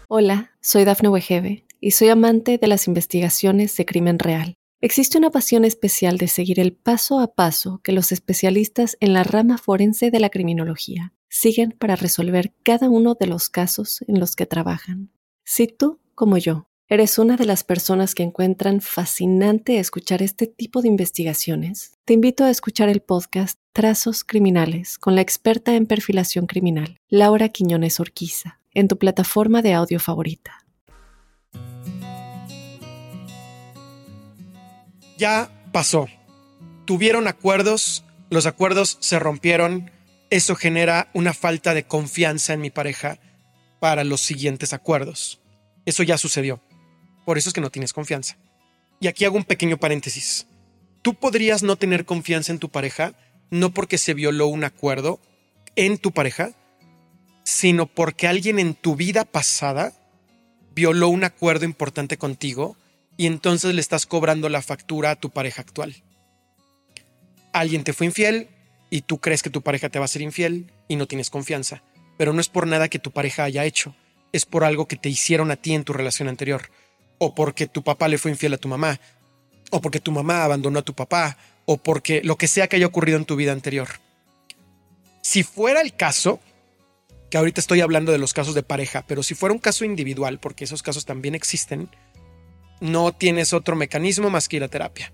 Hola, 0.08 0.52
soy 0.62 0.84
Dafne 0.86 1.10
Wegebe 1.10 1.66
y 1.80 1.92
soy 1.92 2.10
amante 2.10 2.60
de 2.60 2.68
las 2.68 2.88
investigaciones 2.88 3.76
de 3.76 3.86
crimen 3.86 4.20
real. 4.20 4.56
Existe 4.80 5.18
una 5.18 5.32
pasión 5.32 5.66
especial 5.66 6.18
de 6.18 6.28
seguir 6.28 6.60
el 6.60 6.74
paso 6.74 7.20
a 7.20 7.34
paso 7.34 7.80
que 7.84 7.94
los 7.94 8.12
especialistas 8.12 8.98
en 9.00 9.14
la 9.14 9.24
rama 9.24 9.58
forense 9.58 10.12
de 10.12 10.20
la 10.20 10.30
criminología 10.30 11.14
siguen 11.30 11.72
para 11.72 11.96
resolver 11.96 12.54
cada 12.64 12.90
uno 12.90 13.16
de 13.16 13.28
los 13.28 13.50
casos 13.50 14.04
en 14.08 14.20
los 14.20 14.36
que 14.36 14.46
trabajan. 14.46 15.10
Si 15.46 15.68
tú, 15.68 16.00
como 16.16 16.38
yo, 16.38 16.68
eres 16.94 17.18
una 17.18 17.38
de 17.38 17.46
las 17.46 17.64
personas 17.64 18.16
que 18.16 18.24
encuentran 18.24 18.82
fascinante 18.82 19.80
escuchar 19.80 20.22
este 20.22 20.48
tipo 20.48 20.82
de 20.82 20.88
investigaciones, 20.88 21.94
te 22.06 22.14
invito 22.14 22.44
a 22.44 22.50
escuchar 22.50 22.90
el 22.90 23.02
podcast 23.02 23.60
Trazos 23.74 24.24
Criminales 24.24 24.98
con 24.98 25.16
la 25.16 25.22
experta 25.22 25.76
en 25.76 25.88
perfilación 25.88 26.46
criminal, 26.46 26.98
Laura 27.10 27.50
Quiñones 27.50 28.00
Orquiza, 28.00 28.60
en 28.74 28.88
tu 28.88 28.98
plataforma 28.98 29.62
de 29.62 29.74
audio 29.74 30.00
favorita. 30.00 30.64
ya 35.18 35.50
pasó. 35.72 36.08
Tuvieron 36.84 37.28
acuerdos, 37.28 38.04
los 38.30 38.46
acuerdos 38.46 38.98
se 39.00 39.20
rompieron, 39.20 39.90
eso 40.30 40.56
genera 40.56 41.10
una 41.14 41.34
falta 41.34 41.74
de 41.74 41.86
confianza 41.86 42.52
en 42.52 42.60
mi 42.60 42.70
pareja 42.70 43.20
para 43.80 44.04
los 44.04 44.20
siguientes 44.20 44.74
acuerdos. 44.74 45.40
Eso 45.86 46.04
ya 46.04 46.18
sucedió. 46.18 46.62
Por 47.26 47.38
eso 47.38 47.50
es 47.50 47.54
que 47.54 47.62
no 47.62 47.70
tienes 47.70 47.94
confianza. 47.94 48.38
Y 49.00 49.08
aquí 49.08 49.26
hago 49.26 49.38
un 49.38 49.44
pequeño 49.44 49.78
paréntesis. 49.78 50.48
Tú 51.02 51.14
podrías 51.14 51.64
no 51.64 51.76
tener 51.76 52.06
confianza 52.06 52.52
en 52.52 52.60
tu 52.60 52.70
pareja 52.70 53.14
no 53.54 53.72
porque 53.72 54.00
se 54.00 54.16
violó 54.16 54.48
un 54.48 54.64
acuerdo 54.64 55.20
en 55.76 56.00
tu 56.00 56.12
pareja, 56.12 56.54
sino 57.44 57.86
porque 57.86 58.28
alguien 58.28 58.58
en 58.58 58.74
tu 58.74 58.96
vida 58.96 59.26
pasada 59.26 59.94
violó 60.74 61.10
un 61.10 61.24
acuerdo 61.24 61.66
importante 61.66 62.18
contigo 62.18 62.76
y 63.16 63.28
entonces 63.28 63.76
le 63.76 63.82
estás 63.82 64.08
cobrando 64.08 64.50
la 64.50 64.64
factura 64.64 65.12
a 65.12 65.16
tu 65.16 65.30
pareja 65.30 65.62
actual. 65.62 65.96
Alguien 67.52 67.84
te 67.84 67.94
fue 67.94 68.08
infiel 68.08 68.50
y 68.90 69.02
tú 69.02 69.20
crees 69.20 69.44
que 69.44 69.52
tu 69.52 69.62
pareja 69.62 69.90
te 69.90 70.00
va 70.00 70.06
a 70.06 70.08
ser 70.08 70.24
infiel 70.24 70.72
y 70.88 70.96
no 70.96 71.08
tienes 71.08 71.30
confianza. 71.30 71.84
pero 72.16 72.32
no 72.32 72.42
es 72.42 72.48
por 72.48 72.68
nada 72.68 72.90
que 72.90 73.00
tu 73.00 73.10
pareja 73.10 73.44
haya 73.44 73.66
hecho, 73.66 73.96
es 74.32 74.46
por 74.46 74.64
algo 74.64 74.88
que 74.88 74.96
te 74.96 75.10
hicieron 75.10 75.50
a 75.50 75.56
ti 75.56 75.74
en 75.74 75.84
tu 75.84 75.94
relación 75.94 76.30
anterior, 76.30 76.70
o 77.18 77.36
porque 77.36 77.68
tu 77.68 77.84
papá 77.84 78.08
le 78.08 78.18
fue 78.18 78.32
infiel 78.32 78.54
a 78.54 78.58
tu 78.58 78.68
mamá, 78.68 79.00
o 79.72 79.82
porque 79.82 80.00
tu 80.00 80.12
mamá 80.12 80.44
abandonó 80.44 80.80
a 80.80 80.84
tu 80.84 80.94
papá, 80.94 81.38
o 81.66 81.78
porque 81.78 82.22
lo 82.24 82.38
que 82.38 82.48
sea 82.48 82.68
que 82.68 82.76
haya 82.76 82.88
ocurrido 82.88 83.18
en 83.18 83.26
tu 83.26 83.36
vida 83.36 83.52
anterior. 83.52 83.88
Si 85.22 85.44
fuera 85.44 85.82
el 85.82 85.96
caso, 85.96 86.40
que 87.30 87.38
ahorita 87.38 87.62
estoy 87.62 87.82
hablando 87.82 88.12
de 88.12 88.18
los 88.18 88.34
casos 88.34 88.54
de 88.54 88.64
pareja, 88.64 89.04
pero 89.08 89.24
si 89.24 89.34
fuera 89.36 89.54
un 89.54 89.60
caso 89.60 89.86
individual, 89.86 90.40
porque 90.40 90.66
esos 90.66 90.84
casos 90.84 91.06
también 91.06 91.34
existen, 91.34 91.90
no 92.80 93.14
tienes 93.14 93.54
otro 93.54 93.76
mecanismo 93.76 94.30
más 94.30 94.48
que 94.48 94.58
ir 94.58 94.64
a 94.64 94.68
terapia. 94.68 95.12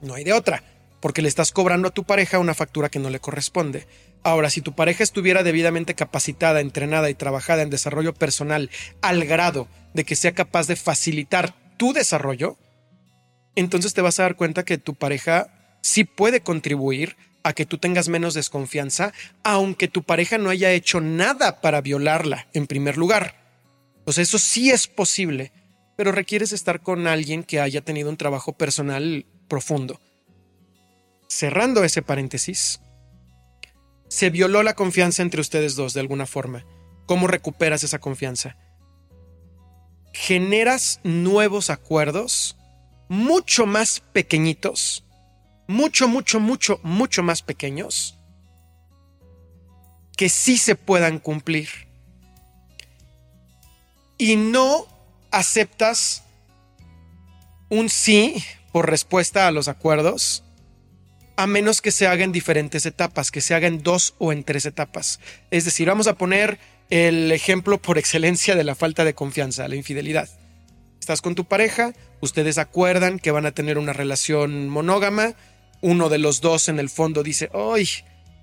No 0.00 0.14
hay 0.14 0.24
de 0.24 0.34
otra, 0.34 0.62
porque 1.00 1.22
le 1.22 1.28
estás 1.28 1.50
cobrando 1.50 1.88
a 1.88 1.90
tu 1.90 2.04
pareja 2.04 2.38
una 2.38 2.54
factura 2.54 2.88
que 2.88 2.98
no 2.98 3.10
le 3.10 3.20
corresponde. 3.20 3.86
Ahora, 4.24 4.48
si 4.48 4.62
tu 4.62 4.72
pareja 4.74 5.04
estuviera 5.04 5.42
debidamente 5.42 5.94
capacitada, 5.94 6.60
entrenada 6.60 7.10
y 7.10 7.14
trabajada 7.14 7.60
en 7.60 7.68
desarrollo 7.68 8.14
personal 8.14 8.70
al 9.02 9.26
grado 9.26 9.68
de 9.92 10.04
que 10.04 10.16
sea 10.16 10.32
capaz 10.32 10.66
de 10.66 10.76
facilitar 10.76 11.54
tu 11.76 11.92
desarrollo, 11.92 12.56
entonces 13.54 13.92
te 13.92 14.00
vas 14.00 14.18
a 14.18 14.22
dar 14.22 14.36
cuenta 14.36 14.64
que 14.64 14.78
tu 14.78 14.94
pareja 14.94 15.76
sí 15.82 16.04
puede 16.04 16.40
contribuir 16.40 17.16
a 17.42 17.52
que 17.52 17.66
tú 17.66 17.76
tengas 17.76 18.08
menos 18.08 18.32
desconfianza, 18.32 19.12
aunque 19.42 19.88
tu 19.88 20.02
pareja 20.02 20.38
no 20.38 20.48
haya 20.48 20.72
hecho 20.72 21.02
nada 21.02 21.60
para 21.60 21.82
violarla 21.82 22.48
en 22.54 22.66
primer 22.66 22.96
lugar. 22.96 23.36
Sea, 24.08 24.22
eso 24.22 24.38
sí 24.38 24.70
es 24.70 24.88
posible, 24.88 25.52
pero 25.96 26.12
requieres 26.12 26.52
estar 26.52 26.80
con 26.80 27.06
alguien 27.06 27.44
que 27.44 27.60
haya 27.60 27.82
tenido 27.82 28.08
un 28.08 28.16
trabajo 28.16 28.54
personal 28.54 29.26
profundo. 29.48 30.00
Cerrando 31.28 31.84
ese 31.84 32.00
paréntesis, 32.00 32.80
se 34.14 34.30
violó 34.30 34.62
la 34.62 34.74
confianza 34.74 35.22
entre 35.22 35.40
ustedes 35.40 35.74
dos 35.74 35.92
de 35.92 35.98
alguna 35.98 36.24
forma. 36.24 36.64
¿Cómo 37.04 37.26
recuperas 37.26 37.82
esa 37.82 37.98
confianza? 37.98 38.56
Generas 40.12 41.00
nuevos 41.02 41.68
acuerdos 41.68 42.56
mucho 43.08 43.66
más 43.66 43.98
pequeñitos, 43.98 45.02
mucho, 45.66 46.06
mucho, 46.06 46.38
mucho, 46.38 46.78
mucho 46.84 47.24
más 47.24 47.42
pequeños, 47.42 48.16
que 50.16 50.28
sí 50.28 50.58
se 50.58 50.76
puedan 50.76 51.18
cumplir. 51.18 51.68
Y 54.16 54.36
no 54.36 54.86
aceptas 55.32 56.22
un 57.68 57.88
sí 57.88 58.44
por 58.70 58.88
respuesta 58.88 59.48
a 59.48 59.50
los 59.50 59.66
acuerdos, 59.66 60.43
a 61.36 61.46
menos 61.46 61.82
que 61.82 61.90
se 61.90 62.06
haga 62.06 62.24
en 62.24 62.32
diferentes 62.32 62.86
etapas, 62.86 63.30
que 63.30 63.40
se 63.40 63.54
haga 63.54 63.66
en 63.66 63.82
dos 63.82 64.14
o 64.18 64.32
en 64.32 64.44
tres 64.44 64.66
etapas. 64.66 65.20
Es 65.50 65.64
decir, 65.64 65.88
vamos 65.88 66.06
a 66.06 66.16
poner 66.16 66.58
el 66.90 67.32
ejemplo 67.32 67.78
por 67.78 67.98
excelencia 67.98 68.54
de 68.54 68.64
la 68.64 68.74
falta 68.74 69.04
de 69.04 69.14
confianza, 69.14 69.68
la 69.68 69.76
infidelidad. 69.76 70.28
Estás 71.00 71.22
con 71.22 71.34
tu 71.34 71.44
pareja, 71.44 71.92
ustedes 72.20 72.58
acuerdan 72.58 73.18
que 73.18 73.30
van 73.30 73.46
a 73.46 73.52
tener 73.52 73.78
una 73.78 73.92
relación 73.92 74.68
monógama, 74.68 75.34
uno 75.80 76.08
de 76.08 76.18
los 76.18 76.40
dos 76.40 76.68
en 76.68 76.78
el 76.78 76.88
fondo 76.88 77.22
dice, 77.22 77.50
¡ay! 77.52 77.86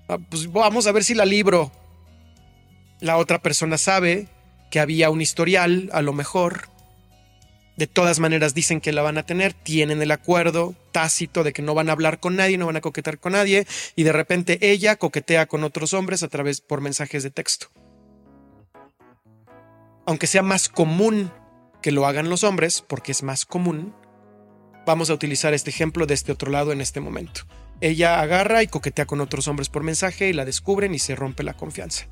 Ah, 0.08 0.18
pues 0.18 0.52
vamos 0.52 0.86
a 0.86 0.92
ver 0.92 1.02
si 1.02 1.14
la 1.14 1.24
libro. 1.24 1.72
La 3.00 3.16
otra 3.16 3.42
persona 3.42 3.78
sabe 3.78 4.28
que 4.70 4.78
había 4.78 5.10
un 5.10 5.20
historial, 5.20 5.90
a 5.92 6.02
lo 6.02 6.12
mejor. 6.12 6.68
De 7.76 7.86
todas 7.86 8.20
maneras 8.20 8.54
dicen 8.54 8.80
que 8.80 8.92
la 8.92 9.02
van 9.02 9.16
a 9.16 9.24
tener, 9.24 9.54
tienen 9.54 10.02
el 10.02 10.10
acuerdo 10.10 10.74
tácito 10.92 11.42
de 11.42 11.52
que 11.52 11.62
no 11.62 11.74
van 11.74 11.88
a 11.88 11.92
hablar 11.92 12.20
con 12.20 12.36
nadie, 12.36 12.58
no 12.58 12.66
van 12.66 12.76
a 12.76 12.82
coquetear 12.82 13.18
con 13.18 13.32
nadie, 13.32 13.66
y 13.96 14.02
de 14.02 14.12
repente 14.12 14.58
ella 14.60 14.96
coquetea 14.96 15.46
con 15.46 15.64
otros 15.64 15.94
hombres 15.94 16.22
a 16.22 16.28
través 16.28 16.60
por 16.60 16.82
mensajes 16.82 17.22
de 17.22 17.30
texto. 17.30 17.68
Aunque 20.04 20.26
sea 20.26 20.42
más 20.42 20.68
común 20.68 21.32
que 21.80 21.92
lo 21.92 22.06
hagan 22.06 22.28
los 22.28 22.44
hombres, 22.44 22.84
porque 22.86 23.12
es 23.12 23.22
más 23.22 23.46
común, 23.46 23.94
vamos 24.84 25.10
a 25.10 25.14
utilizar 25.14 25.54
este 25.54 25.70
ejemplo 25.70 26.06
de 26.06 26.14
este 26.14 26.32
otro 26.32 26.50
lado 26.50 26.72
en 26.72 26.80
este 26.80 27.00
momento. 27.00 27.42
Ella 27.80 28.20
agarra 28.20 28.62
y 28.62 28.68
coquetea 28.68 29.06
con 29.06 29.20
otros 29.20 29.48
hombres 29.48 29.68
por 29.68 29.82
mensaje 29.82 30.28
y 30.28 30.32
la 30.32 30.44
descubren 30.44 30.94
y 30.94 30.98
se 30.98 31.16
rompe 31.16 31.42
la 31.42 31.54
confianza. 31.54 32.06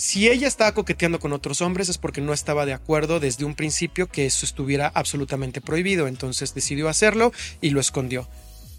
Si 0.00 0.30
ella 0.30 0.48
estaba 0.48 0.72
coqueteando 0.72 1.20
con 1.20 1.34
otros 1.34 1.60
hombres 1.60 1.90
es 1.90 1.98
porque 1.98 2.22
no 2.22 2.32
estaba 2.32 2.64
de 2.64 2.72
acuerdo 2.72 3.20
desde 3.20 3.44
un 3.44 3.54
principio 3.54 4.06
que 4.06 4.24
eso 4.24 4.46
estuviera 4.46 4.90
absolutamente 4.94 5.60
prohibido, 5.60 6.08
entonces 6.08 6.54
decidió 6.54 6.88
hacerlo 6.88 7.34
y 7.60 7.68
lo 7.68 7.80
escondió. 7.80 8.26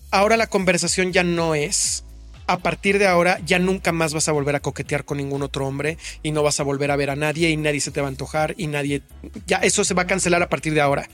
Ahora 0.09 0.35
la 0.35 0.47
conversación 0.47 1.13
ya 1.13 1.23
no 1.23 1.53
es 1.53 2.05
a 2.47 2.57
partir 2.57 2.97
de 2.97 3.05
ahora 3.05 3.39
ya 3.45 3.59
nunca 3.59 3.91
más 3.91 4.15
vas 4.15 4.29
a 4.29 4.31
volver 4.31 4.55
a 4.55 4.61
coquetear 4.61 5.05
con 5.05 5.17
ningún 5.17 5.43
otro 5.43 5.67
hombre 5.67 5.99
y 6.23 6.31
no 6.31 6.41
vas 6.41 6.59
a 6.59 6.63
volver 6.63 6.89
a 6.89 6.95
ver 6.95 7.11
a 7.11 7.15
nadie 7.15 7.51
y 7.51 7.55
nadie 7.55 7.81
se 7.81 7.91
te 7.91 8.01
va 8.01 8.07
a 8.07 8.09
antojar 8.09 8.55
y 8.57 8.65
nadie... 8.65 9.03
Ya 9.45 9.57
eso 9.57 9.83
se 9.83 9.93
va 9.93 10.01
a 10.01 10.07
cancelar 10.07 10.41
a 10.41 10.49
partir 10.49 10.73
de 10.73 10.81
ahora. 10.81 11.07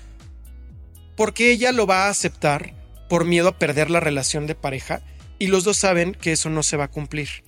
Porque 1.17 1.51
ella 1.51 1.73
lo 1.73 1.85
va 1.85 2.05
a 2.05 2.09
aceptar 2.09 2.73
por 3.09 3.25
miedo 3.25 3.49
a 3.49 3.59
perder 3.59 3.89
la 3.89 3.99
relación 3.99 4.47
de 4.47 4.55
pareja 4.55 5.01
y 5.37 5.47
los 5.47 5.65
dos 5.65 5.75
saben 5.75 6.13
que 6.13 6.31
eso 6.31 6.49
no 6.49 6.63
se 6.63 6.77
va 6.77 6.85
a 6.85 6.91
cumplir. 6.91 7.43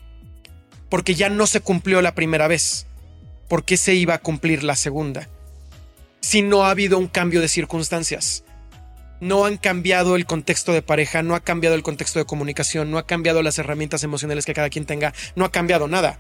Porque 0.90 1.16
ya 1.16 1.30
no 1.30 1.48
se 1.48 1.62
cumplió 1.62 2.02
la 2.02 2.16
primera 2.16 2.48
vez. 2.48 2.88
¿Por 3.48 3.64
qué 3.64 3.78
se 3.78 3.96
iba 3.96 4.16
a 4.16 4.22
cumplir 4.22 4.64
la 4.64 4.76
segunda? 4.76 5.30
Si 6.22 6.42
no 6.42 6.66
ha 6.66 6.72
habido 6.72 6.98
un 6.98 7.08
cambio 7.08 7.42
de 7.42 7.48
circunstancias 7.48 8.44
no 9.22 9.46
han 9.46 9.58
cambiado 9.58 10.16
el 10.16 10.26
contexto 10.26 10.74
de 10.74 10.82
pareja, 10.82 11.24
no 11.24 11.36
ha 11.36 11.42
cambiado 11.42 11.76
el 11.76 11.84
contexto 11.84 12.20
de 12.20 12.26
comunicación, 12.26 12.90
no 12.92 12.98
ha 12.98 13.06
cambiado 13.06 13.42
las 13.42 13.58
herramientas 13.60 14.04
emocionales 14.04 14.46
que 14.46 14.54
cada 14.54 14.70
quien 14.70 14.86
tenga, 14.86 15.14
no 15.36 15.46
ha 15.46 15.52
cambiado 15.52 15.88
nada. 15.88 16.18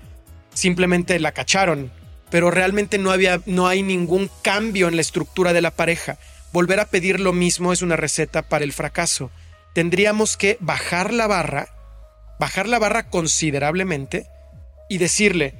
Simplemente 0.54 1.20
la 1.20 1.32
cacharon, 1.32 1.92
pero 2.30 2.52
realmente 2.52 2.98
no 2.98 3.12
había 3.12 3.42
no 3.46 3.68
hay 3.68 3.84
ningún 3.84 4.30
cambio 4.42 4.88
en 4.88 4.96
la 4.96 5.02
estructura 5.02 5.54
de 5.54 5.62
la 5.62 5.72
pareja. 5.72 6.18
Volver 6.52 6.80
a 6.80 6.90
pedir 6.90 7.20
lo 7.20 7.32
mismo 7.32 7.72
es 7.72 7.82
una 7.82 7.96
receta 7.96 8.42
para 8.42 8.64
el 8.64 8.74
fracaso. 8.74 9.32
Tendríamos 9.74 10.36
que 10.36 10.58
bajar 10.60 11.14
la 11.14 11.28
barra, 11.28 11.70
bajar 12.40 12.68
la 12.68 12.80
barra 12.80 13.10
considerablemente 13.10 14.28
y 14.90 14.98
decirle, 14.98 15.54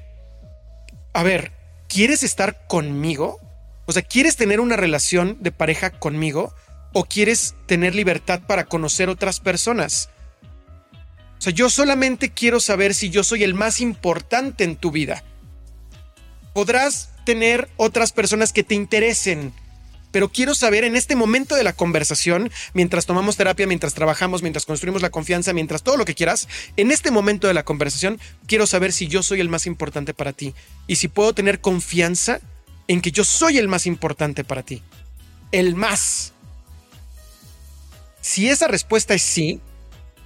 a 1.14 1.24
ver, 1.24 1.54
¿quieres 1.88 2.24
estar 2.24 2.68
conmigo? 2.68 3.40
O 3.86 3.94
sea, 3.94 4.02
¿quieres 4.02 4.36
tener 4.36 4.60
una 4.60 4.76
relación 4.76 5.38
de 5.40 5.52
pareja 5.52 5.92
conmigo? 5.92 6.54
o 6.94 7.06
quieres 7.06 7.56
tener 7.66 7.96
libertad 7.96 8.42
para 8.48 8.66
conocer 8.66 9.10
otras 9.10 9.40
personas? 9.40 10.10
O 11.38 11.42
sea, 11.42 11.54
yo 11.54 11.70
solamente 11.70 12.32
quiero 12.32 12.60
saber 12.60 12.94
si 12.94 13.10
yo 13.10 13.24
soy 13.24 13.44
el 13.44 13.54
más 13.54 13.80
importante 13.80 14.64
en 14.64 14.76
tu 14.76 14.92
vida. 14.92 15.24
Podrás 16.54 17.12
tener 17.26 17.70
otras 17.78 18.12
personas 18.12 18.52
que 18.52 18.64
te 18.64 18.76
interesen, 18.76 19.54
pero 20.12 20.30
quiero 20.30 20.56
saber 20.56 20.84
en 20.84 20.96
este 20.96 21.16
momento 21.16 21.56
de 21.56 21.64
la 21.64 21.74
conversación, 21.74 22.52
mientras 22.74 23.06
tomamos 23.06 23.38
terapia, 23.38 23.68
mientras 23.68 23.94
trabajamos, 23.94 24.42
mientras 24.42 24.66
construimos 24.66 25.02
la 25.02 25.10
confianza, 25.10 25.54
mientras 25.54 25.84
todo 25.84 25.98
lo 25.98 26.06
que 26.06 26.16
quieras, 26.16 26.48
en 26.78 26.92
este 26.92 27.12
momento 27.12 27.48
de 27.48 27.54
la 27.54 27.64
conversación, 27.64 28.20
quiero 28.48 28.68
saber 28.68 28.94
si 28.94 29.08
yo 29.08 29.24
soy 29.24 29.40
el 29.40 29.50
más 29.50 29.68
importante 29.68 30.14
para 30.14 30.34
ti 30.34 30.54
y 30.88 30.96
si 30.96 31.08
puedo 31.08 31.34
tener 31.34 31.62
confianza 31.62 32.40
en 32.88 33.02
que 33.02 33.12
yo 33.12 33.24
soy 33.24 33.58
el 33.58 33.68
más 33.68 33.86
importante 33.86 34.44
para 34.44 34.64
ti. 34.64 34.82
El 35.52 35.76
más. 35.76 36.34
Si 38.22 38.50
esa 38.50 38.68
respuesta 38.68 39.14
es 39.14 39.22
sí, 39.22 39.62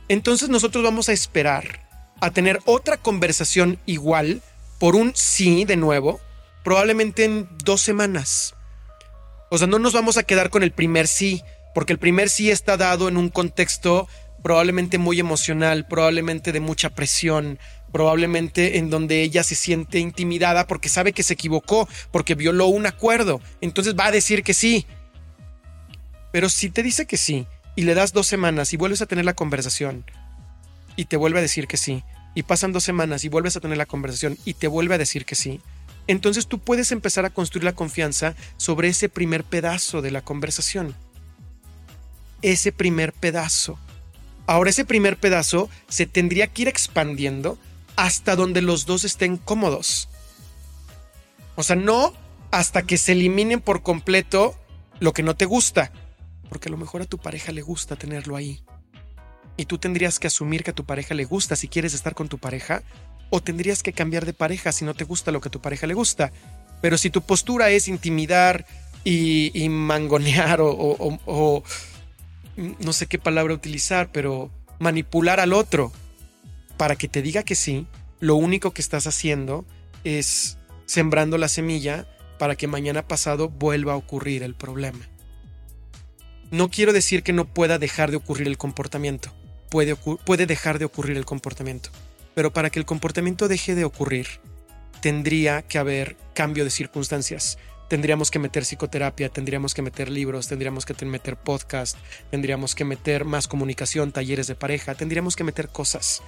entonces 0.07 0.49
nosotros 0.49 0.83
vamos 0.83 1.09
a 1.09 1.13
esperar 1.13 1.83
a 2.21 2.31
tener 2.31 2.59
otra 2.65 2.97
conversación 2.97 3.79
igual 3.85 4.41
por 4.79 4.95
un 4.95 5.13
sí 5.15 5.65
de 5.65 5.75
nuevo, 5.75 6.21
probablemente 6.63 7.25
en 7.25 7.49
dos 7.63 7.81
semanas. 7.81 8.55
O 9.53 9.57
sea, 9.59 9.67
no 9.67 9.77
nos 9.77 9.93
vamos 9.93 10.17
a 10.17 10.23
quedar 10.23 10.49
con 10.49 10.63
el 10.63 10.71
primer 10.71 11.07
sí, 11.07 11.43
porque 11.75 11.93
el 11.93 11.99
primer 11.99 12.31
sí 12.31 12.49
está 12.49 12.75
dado 12.75 13.07
en 13.07 13.17
un 13.17 13.29
contexto 13.29 14.07
probablemente 14.41 14.97
muy 14.97 15.19
emocional, 15.19 15.85
probablemente 15.87 16.51
de 16.51 16.59
mucha 16.59 16.89
presión, 16.89 17.59
probablemente 17.91 18.79
en 18.79 18.89
donde 18.89 19.21
ella 19.21 19.43
se 19.43 19.53
siente 19.53 19.99
intimidada 19.99 20.65
porque 20.65 20.89
sabe 20.89 21.13
que 21.13 21.21
se 21.21 21.35
equivocó, 21.35 21.87
porque 22.09 22.33
violó 22.33 22.65
un 22.65 22.87
acuerdo. 22.87 23.41
Entonces 23.61 23.93
va 23.93 24.07
a 24.07 24.11
decir 24.11 24.41
que 24.41 24.55
sí. 24.55 24.87
Pero 26.31 26.49
si 26.49 26.71
te 26.71 26.81
dice 26.81 27.05
que 27.05 27.17
sí, 27.17 27.45
y 27.75 27.83
le 27.83 27.93
das 27.93 28.11
dos 28.11 28.25
semanas 28.25 28.73
y 28.73 28.77
vuelves 28.77 29.03
a 29.03 29.05
tener 29.05 29.23
la 29.23 29.35
conversación 29.35 30.03
y 30.95 31.05
te 31.05 31.15
vuelve 31.15 31.37
a 31.37 31.43
decir 31.43 31.67
que 31.67 31.77
sí, 31.77 32.03
y 32.33 32.41
pasan 32.41 32.71
dos 32.71 32.83
semanas 32.83 33.23
y 33.23 33.29
vuelves 33.29 33.55
a 33.55 33.59
tener 33.59 33.77
la 33.77 33.85
conversación 33.85 34.35
y 34.45 34.55
te 34.55 34.67
vuelve 34.67 34.95
a 34.95 34.97
decir 34.97 35.25
que 35.25 35.35
sí, 35.35 35.61
entonces 36.07 36.47
tú 36.47 36.59
puedes 36.59 36.91
empezar 36.91 37.25
a 37.25 37.29
construir 37.29 37.63
la 37.63 37.73
confianza 37.73 38.35
sobre 38.57 38.89
ese 38.89 39.09
primer 39.09 39.43
pedazo 39.43 40.01
de 40.01 40.11
la 40.11 40.21
conversación. 40.21 40.95
Ese 42.41 42.71
primer 42.71 43.13
pedazo. 43.13 43.79
Ahora 44.45 44.69
ese 44.69 44.83
primer 44.83 45.17
pedazo 45.17 45.69
se 45.87 46.05
tendría 46.05 46.47
que 46.47 46.63
ir 46.63 46.67
expandiendo 46.67 47.57
hasta 47.95 48.35
donde 48.35 48.61
los 48.61 48.85
dos 48.85 49.05
estén 49.05 49.37
cómodos. 49.37 50.09
O 51.55 51.63
sea, 51.63 51.75
no 51.75 52.13
hasta 52.51 52.83
que 52.83 52.97
se 52.97 53.13
eliminen 53.13 53.61
por 53.61 53.81
completo 53.81 54.55
lo 54.99 55.13
que 55.13 55.23
no 55.23 55.35
te 55.35 55.45
gusta, 55.45 55.91
porque 56.49 56.69
a 56.69 56.71
lo 56.71 56.77
mejor 56.77 57.01
a 57.01 57.05
tu 57.05 57.17
pareja 57.17 57.51
le 57.51 57.61
gusta 57.61 57.95
tenerlo 57.95 58.35
ahí. 58.35 58.61
Y 59.55 59.65
tú 59.65 59.77
tendrías 59.77 60.19
que 60.19 60.27
asumir 60.27 60.63
que 60.63 60.71
a 60.71 60.75
tu 60.75 60.85
pareja 60.85 61.15
le 61.15 61.25
gusta 61.25 61.55
si 61.55 61.67
quieres 61.67 61.93
estar 61.93 62.15
con 62.15 62.27
tu 62.27 62.39
pareja, 62.39 62.83
o 63.35 63.41
tendrías 63.41 63.81
que 63.81 63.93
cambiar 63.93 64.27
de 64.27 64.33
pareja 64.33 64.71
si 64.71 64.85
no 64.85 64.93
te 64.93 65.05
gusta 65.05 65.31
lo 65.31 65.41
que 65.41 65.49
tu 65.49 65.59
pareja 65.59 65.87
le 65.87 65.95
gusta. 65.95 66.31
Pero 66.81 66.99
si 66.99 67.09
tu 67.09 67.23
postura 67.23 67.71
es 67.71 67.87
intimidar 67.87 68.67
y, 69.03 69.67
mangonear 69.69 70.59
o, 70.61 71.63
no 72.55 72.93
sé 72.93 73.07
qué 73.07 73.17
palabra 73.17 73.55
utilizar, 73.55 74.11
pero 74.11 74.51
manipular 74.77 75.39
al 75.39 75.53
otro 75.53 75.91
para 76.77 76.95
que 76.95 77.07
te 77.07 77.23
diga 77.23 77.41
que 77.41 77.55
sí, 77.55 77.87
lo 78.19 78.35
único 78.35 78.69
que 78.69 78.83
estás 78.83 79.07
haciendo 79.07 79.65
es 80.03 80.59
sembrando 80.85 81.39
la 81.39 81.47
semilla 81.47 82.05
para 82.37 82.55
que 82.55 82.67
mañana 82.67 83.07
pasado 83.07 83.49
vuelva 83.49 83.93
a 83.93 83.97
ocurrir 83.97 84.43
el 84.43 84.53
problema. 84.53 85.09
No 86.51 86.69
quiero 86.69 86.93
decir 86.93 87.23
que 87.23 87.33
no 87.33 87.45
pueda 87.45 87.79
dejar 87.79 88.11
de 88.11 88.17
ocurrir 88.17 88.47
el 88.47 88.59
comportamiento, 88.59 89.33
puede, 89.71 89.95
puede 89.95 90.45
dejar 90.45 90.77
de 90.77 90.85
ocurrir 90.85 91.17
el 91.17 91.25
comportamiento, 91.25 91.89
pero 92.35 92.53
para 92.53 92.69
que 92.69 92.79
el 92.79 92.85
comportamiento 92.85 93.47
deje 93.47 93.75
de 93.75 93.85
ocurrir, 93.85 94.27
tendría 95.01 95.61
que 95.61 95.77
haber 95.77 96.15
cambio 96.33 96.63
de 96.63 96.69
circunstancias. 96.69 97.57
Tendríamos 97.89 98.31
que 98.31 98.39
meter 98.39 98.63
psicoterapia, 98.63 99.29
tendríamos 99.29 99.73
que 99.73 99.81
meter 99.81 100.09
libros, 100.09 100.47
tendríamos 100.47 100.85
que 100.85 101.05
meter 101.05 101.35
podcast, 101.35 101.97
tendríamos 102.31 102.73
que 102.73 102.85
meter 102.85 103.25
más 103.25 103.47
comunicación, 103.47 104.11
talleres 104.11 104.47
de 104.47 104.55
pareja, 104.55 104.95
tendríamos 104.95 105.35
que 105.35 105.43
meter 105.43 105.67
cosas. 105.67 106.21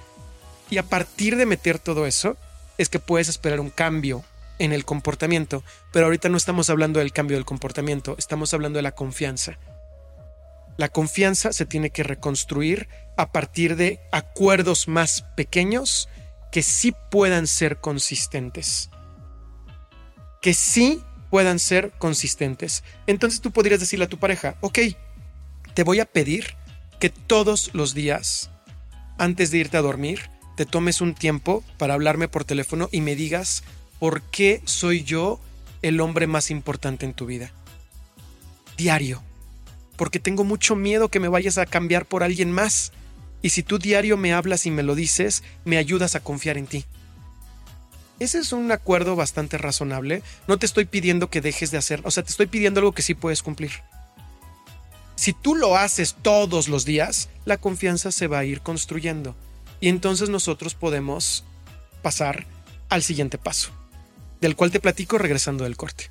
Y 0.70 0.78
a 0.78 0.82
partir 0.82 1.36
de 1.36 1.46
meter 1.46 1.78
todo 1.78 2.06
eso, 2.06 2.36
es 2.78 2.88
que 2.88 2.98
puedes 2.98 3.28
esperar 3.28 3.60
un 3.60 3.70
cambio 3.70 4.24
en 4.58 4.72
el 4.72 4.84
comportamiento. 4.84 5.62
Pero 5.92 6.06
ahorita 6.06 6.28
no 6.28 6.36
estamos 6.36 6.70
hablando 6.70 6.98
del 6.98 7.12
cambio 7.12 7.36
del 7.36 7.44
comportamiento, 7.44 8.14
estamos 8.18 8.52
hablando 8.54 8.78
de 8.78 8.82
la 8.82 8.92
confianza. 8.92 9.58
La 10.76 10.88
confianza 10.88 11.52
se 11.52 11.64
tiene 11.64 11.90
que 11.90 12.02
reconstruir 12.02 12.88
a 13.16 13.32
partir 13.32 13.76
de 13.76 14.00
acuerdos 14.12 14.88
más 14.88 15.22
pequeños 15.36 16.08
que 16.52 16.62
sí 16.62 16.94
puedan 17.10 17.46
ser 17.46 17.80
consistentes. 17.80 18.90
Que 20.40 20.54
sí 20.54 21.02
puedan 21.30 21.58
ser 21.58 21.92
consistentes. 21.98 22.84
Entonces 23.06 23.40
tú 23.40 23.50
podrías 23.50 23.80
decirle 23.80 24.04
a 24.04 24.08
tu 24.08 24.18
pareja, 24.18 24.56
ok, 24.60 24.78
te 25.74 25.82
voy 25.82 26.00
a 26.00 26.06
pedir 26.06 26.54
que 27.00 27.10
todos 27.10 27.70
los 27.74 27.94
días, 27.94 28.50
antes 29.18 29.50
de 29.50 29.58
irte 29.58 29.76
a 29.76 29.82
dormir, 29.82 30.30
te 30.56 30.64
tomes 30.64 31.00
un 31.00 31.14
tiempo 31.14 31.62
para 31.76 31.94
hablarme 31.94 32.28
por 32.28 32.44
teléfono 32.44 32.88
y 32.90 33.00
me 33.00 33.16
digas 33.16 33.64
por 33.98 34.22
qué 34.22 34.62
soy 34.64 35.04
yo 35.04 35.40
el 35.82 36.00
hombre 36.00 36.26
más 36.26 36.50
importante 36.50 37.04
en 37.04 37.12
tu 37.12 37.26
vida. 37.26 37.50
Diario 38.78 39.22
porque 39.96 40.20
tengo 40.20 40.44
mucho 40.44 40.76
miedo 40.76 41.08
que 41.08 41.20
me 41.20 41.28
vayas 41.28 41.58
a 41.58 41.66
cambiar 41.66 42.06
por 42.06 42.22
alguien 42.22 42.52
más. 42.52 42.92
Y 43.46 43.50
si 43.50 43.62
tú 43.62 43.78
diario 43.78 44.16
me 44.16 44.34
hablas 44.34 44.66
y 44.66 44.72
me 44.72 44.82
lo 44.82 44.96
dices, 44.96 45.44
me 45.64 45.76
ayudas 45.76 46.16
a 46.16 46.20
confiar 46.20 46.58
en 46.58 46.66
ti. 46.66 46.84
Ese 48.18 48.38
es 48.40 48.52
un 48.52 48.72
acuerdo 48.72 49.14
bastante 49.14 49.56
razonable. 49.56 50.24
No 50.48 50.58
te 50.58 50.66
estoy 50.66 50.84
pidiendo 50.84 51.30
que 51.30 51.40
dejes 51.40 51.70
de 51.70 51.78
hacer, 51.78 52.00
o 52.02 52.10
sea, 52.10 52.24
te 52.24 52.30
estoy 52.30 52.46
pidiendo 52.46 52.80
algo 52.80 52.90
que 52.90 53.02
sí 53.02 53.14
puedes 53.14 53.44
cumplir. 53.44 53.70
Si 55.14 55.32
tú 55.32 55.54
lo 55.54 55.76
haces 55.76 56.16
todos 56.22 56.66
los 56.66 56.84
días, 56.84 57.28
la 57.44 57.56
confianza 57.56 58.10
se 58.10 58.26
va 58.26 58.40
a 58.40 58.44
ir 58.44 58.62
construyendo. 58.62 59.36
Y 59.78 59.90
entonces 59.90 60.28
nosotros 60.28 60.74
podemos 60.74 61.44
pasar 62.02 62.48
al 62.88 63.04
siguiente 63.04 63.38
paso, 63.38 63.70
del 64.40 64.56
cual 64.56 64.72
te 64.72 64.80
platico 64.80 65.18
regresando 65.18 65.62
del 65.62 65.76
corte. 65.76 66.10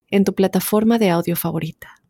en 0.11 0.23
tu 0.23 0.35
plataforma 0.35 0.99
de 0.99 1.09
audio 1.09 1.35
favorita. 1.35 2.01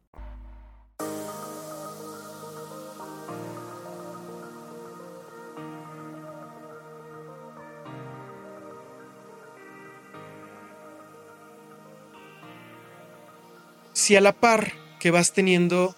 Si 13.93 14.15
a 14.15 14.21
la 14.21 14.33
par 14.33 14.73
que 14.99 15.11
vas 15.11 15.31
teniendo 15.31 15.95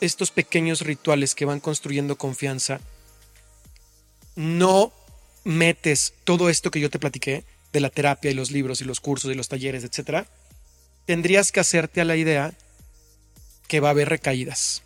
estos 0.00 0.30
pequeños 0.30 0.80
rituales 0.80 1.34
que 1.34 1.44
van 1.44 1.60
construyendo 1.60 2.16
confianza, 2.16 2.80
no 4.36 4.92
metes 5.44 6.14
todo 6.24 6.48
esto 6.48 6.70
que 6.70 6.80
yo 6.80 6.88
te 6.88 6.98
platiqué 6.98 7.44
de 7.72 7.80
la 7.80 7.90
terapia 7.90 8.30
y 8.30 8.34
los 8.34 8.50
libros 8.50 8.80
y 8.80 8.84
los 8.84 9.00
cursos 9.00 9.30
y 9.30 9.34
los 9.34 9.48
talleres, 9.48 9.84
etcétera, 9.84 10.26
tendrías 11.06 11.52
que 11.52 11.60
hacerte 11.60 12.00
a 12.00 12.04
la 12.04 12.16
idea 12.16 12.52
que 13.68 13.80
va 13.80 13.88
a 13.88 13.92
haber 13.92 14.08
recaídas. 14.08 14.82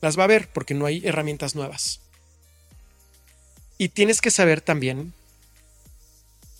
Las 0.00 0.18
va 0.18 0.22
a 0.22 0.24
haber 0.24 0.48
porque 0.48 0.74
no 0.74 0.86
hay 0.86 1.02
herramientas 1.04 1.54
nuevas. 1.54 2.00
Y 3.78 3.88
tienes 3.88 4.20
que 4.20 4.30
saber 4.30 4.60
también 4.60 5.12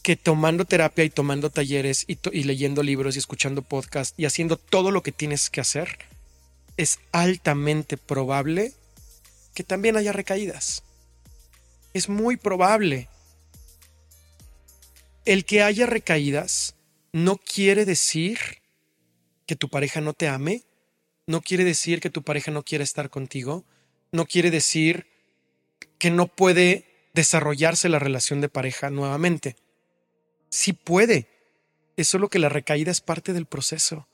que 0.02 0.16
tomando 0.16 0.66
terapia 0.66 1.04
y 1.04 1.10
tomando 1.10 1.48
talleres 1.48 2.04
y, 2.06 2.44
leyendo 2.44 2.82
libros 2.82 3.16
y 3.16 3.18
escuchando 3.18 3.62
podcasts 3.62 4.14
y 4.18 4.26
haciendo 4.26 4.58
todo 4.58 4.90
lo 4.90 5.02
que 5.02 5.12
tienes 5.12 5.48
que 5.48 5.62
hacer, 5.62 5.98
es 6.76 6.98
altamente 7.12 7.96
probable 7.96 8.74
que 9.54 9.64
también 9.64 9.96
haya 9.96 10.12
recaídas. 10.12 10.82
Es 11.94 12.08
muy 12.08 12.36
probable. 12.36 13.08
El 15.24 15.44
que 15.44 15.62
haya 15.62 15.86
recaídas 15.86 16.74
no 17.14 17.36
quiere 17.36 17.84
decir 17.84 18.40
que 19.46 19.54
tu 19.54 19.68
pareja 19.68 20.00
no 20.00 20.14
te 20.14 20.26
ame, 20.26 20.64
no 21.28 21.42
quiere 21.42 21.62
decir 21.62 22.00
que 22.00 22.10
tu 22.10 22.24
pareja 22.24 22.50
no 22.50 22.64
quiere 22.64 22.82
estar 22.82 23.08
contigo, 23.08 23.64
no 24.10 24.26
quiere 24.26 24.50
decir 24.50 25.06
que 25.98 26.10
no 26.10 26.26
puede 26.26 27.08
desarrollarse 27.14 27.88
la 27.88 28.00
relación 28.00 28.40
de 28.40 28.48
pareja 28.48 28.90
nuevamente. 28.90 29.54
Sí 30.48 30.72
puede, 30.72 31.28
es 31.96 32.08
solo 32.08 32.28
que 32.28 32.40
la 32.40 32.48
recaída 32.48 32.90
es 32.90 33.00
parte 33.00 33.32
del 33.32 33.46
proceso. 33.46 34.08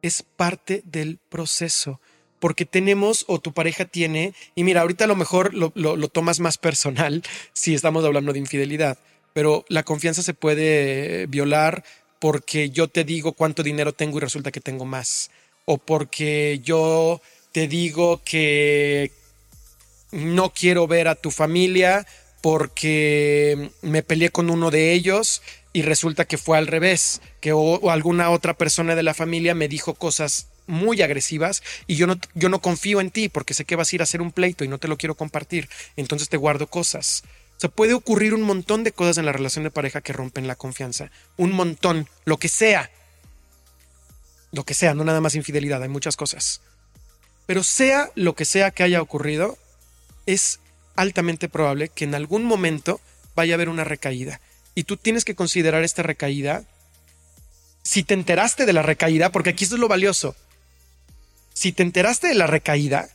Es 0.00 0.22
parte 0.22 0.82
del 0.84 1.18
proceso. 1.28 2.00
Porque 2.38 2.64
tenemos 2.64 3.24
o 3.26 3.40
tu 3.40 3.52
pareja 3.52 3.86
tiene, 3.86 4.34
y 4.54 4.62
mira, 4.62 4.82
ahorita 4.82 5.02
a 5.02 5.08
lo 5.08 5.16
mejor 5.16 5.52
lo, 5.52 5.72
lo 5.74 6.08
tomas 6.08 6.38
más 6.38 6.58
personal 6.58 7.24
si 7.54 7.74
estamos 7.74 8.04
hablando 8.04 8.32
de 8.32 8.38
infidelidad, 8.38 8.98
pero 9.32 9.64
la 9.68 9.82
confianza 9.82 10.22
se 10.22 10.34
puede 10.34 11.26
violar 11.26 11.84
porque 12.18 12.70
yo 12.70 12.88
te 12.88 13.04
digo 13.04 13.32
cuánto 13.32 13.62
dinero 13.62 13.92
tengo 13.92 14.18
y 14.18 14.20
resulta 14.20 14.50
que 14.50 14.60
tengo 14.60 14.84
más. 14.84 15.30
O 15.64 15.78
porque 15.78 16.60
yo 16.62 17.20
te 17.52 17.68
digo 17.68 18.20
que 18.24 19.12
no 20.10 20.52
quiero 20.52 20.86
ver 20.86 21.08
a 21.08 21.14
tu 21.14 21.30
familia 21.30 22.06
porque 22.40 23.70
me 23.82 24.02
peleé 24.02 24.30
con 24.30 24.50
uno 24.50 24.70
de 24.70 24.92
ellos 24.92 25.42
y 25.72 25.82
resulta 25.82 26.24
que 26.24 26.38
fue 26.38 26.56
al 26.56 26.66
revés, 26.66 27.20
que 27.40 27.52
o, 27.52 27.90
alguna 27.90 28.30
otra 28.30 28.54
persona 28.54 28.94
de 28.94 29.02
la 29.02 29.14
familia 29.14 29.54
me 29.54 29.68
dijo 29.68 29.94
cosas 29.94 30.48
muy 30.66 31.02
agresivas 31.02 31.62
y 31.86 31.96
yo 31.96 32.06
no, 32.06 32.16
yo 32.34 32.48
no 32.48 32.60
confío 32.60 33.00
en 33.00 33.10
ti 33.10 33.28
porque 33.28 33.54
sé 33.54 33.64
que 33.64 33.76
vas 33.76 33.92
a 33.92 33.96
ir 33.96 34.00
a 34.00 34.04
hacer 34.04 34.20
un 34.20 34.32
pleito 34.32 34.64
y 34.64 34.68
no 34.68 34.78
te 34.78 34.88
lo 34.88 34.96
quiero 34.96 35.14
compartir, 35.14 35.68
entonces 35.96 36.28
te 36.28 36.36
guardo 36.36 36.66
cosas. 36.66 37.22
O 37.58 37.60
sea, 37.60 37.70
puede 37.70 37.92
ocurrir 37.92 38.34
un 38.34 38.42
montón 38.42 38.84
de 38.84 38.92
cosas 38.92 39.18
en 39.18 39.26
la 39.26 39.32
relación 39.32 39.64
de 39.64 39.72
pareja 39.72 40.00
que 40.00 40.12
rompen 40.12 40.46
la 40.46 40.54
confianza. 40.54 41.10
Un 41.36 41.50
montón, 41.50 42.08
lo 42.24 42.36
que 42.36 42.48
sea. 42.48 42.88
Lo 44.52 44.62
que 44.62 44.74
sea, 44.74 44.94
no 44.94 45.02
nada 45.02 45.20
más 45.20 45.34
infidelidad, 45.34 45.82
hay 45.82 45.88
muchas 45.88 46.16
cosas. 46.16 46.60
Pero 47.46 47.64
sea 47.64 48.12
lo 48.14 48.36
que 48.36 48.44
sea 48.44 48.70
que 48.70 48.84
haya 48.84 49.02
ocurrido, 49.02 49.58
es 50.24 50.60
altamente 50.94 51.48
probable 51.48 51.88
que 51.88 52.04
en 52.04 52.14
algún 52.14 52.44
momento 52.44 53.00
vaya 53.34 53.54
a 53.54 53.56
haber 53.56 53.70
una 53.70 53.82
recaída. 53.82 54.40
Y 54.76 54.84
tú 54.84 54.96
tienes 54.96 55.24
que 55.24 55.34
considerar 55.34 55.82
esta 55.82 56.04
recaída. 56.04 56.62
Si 57.82 58.04
te 58.04 58.14
enteraste 58.14 58.66
de 58.66 58.72
la 58.72 58.82
recaída, 58.82 59.32
porque 59.32 59.50
aquí 59.50 59.64
esto 59.64 59.74
es 59.74 59.80
lo 59.80 59.88
valioso. 59.88 60.36
Si 61.54 61.72
te 61.72 61.82
enteraste 61.82 62.28
de 62.28 62.36
la 62.36 62.46
recaída, 62.46 63.08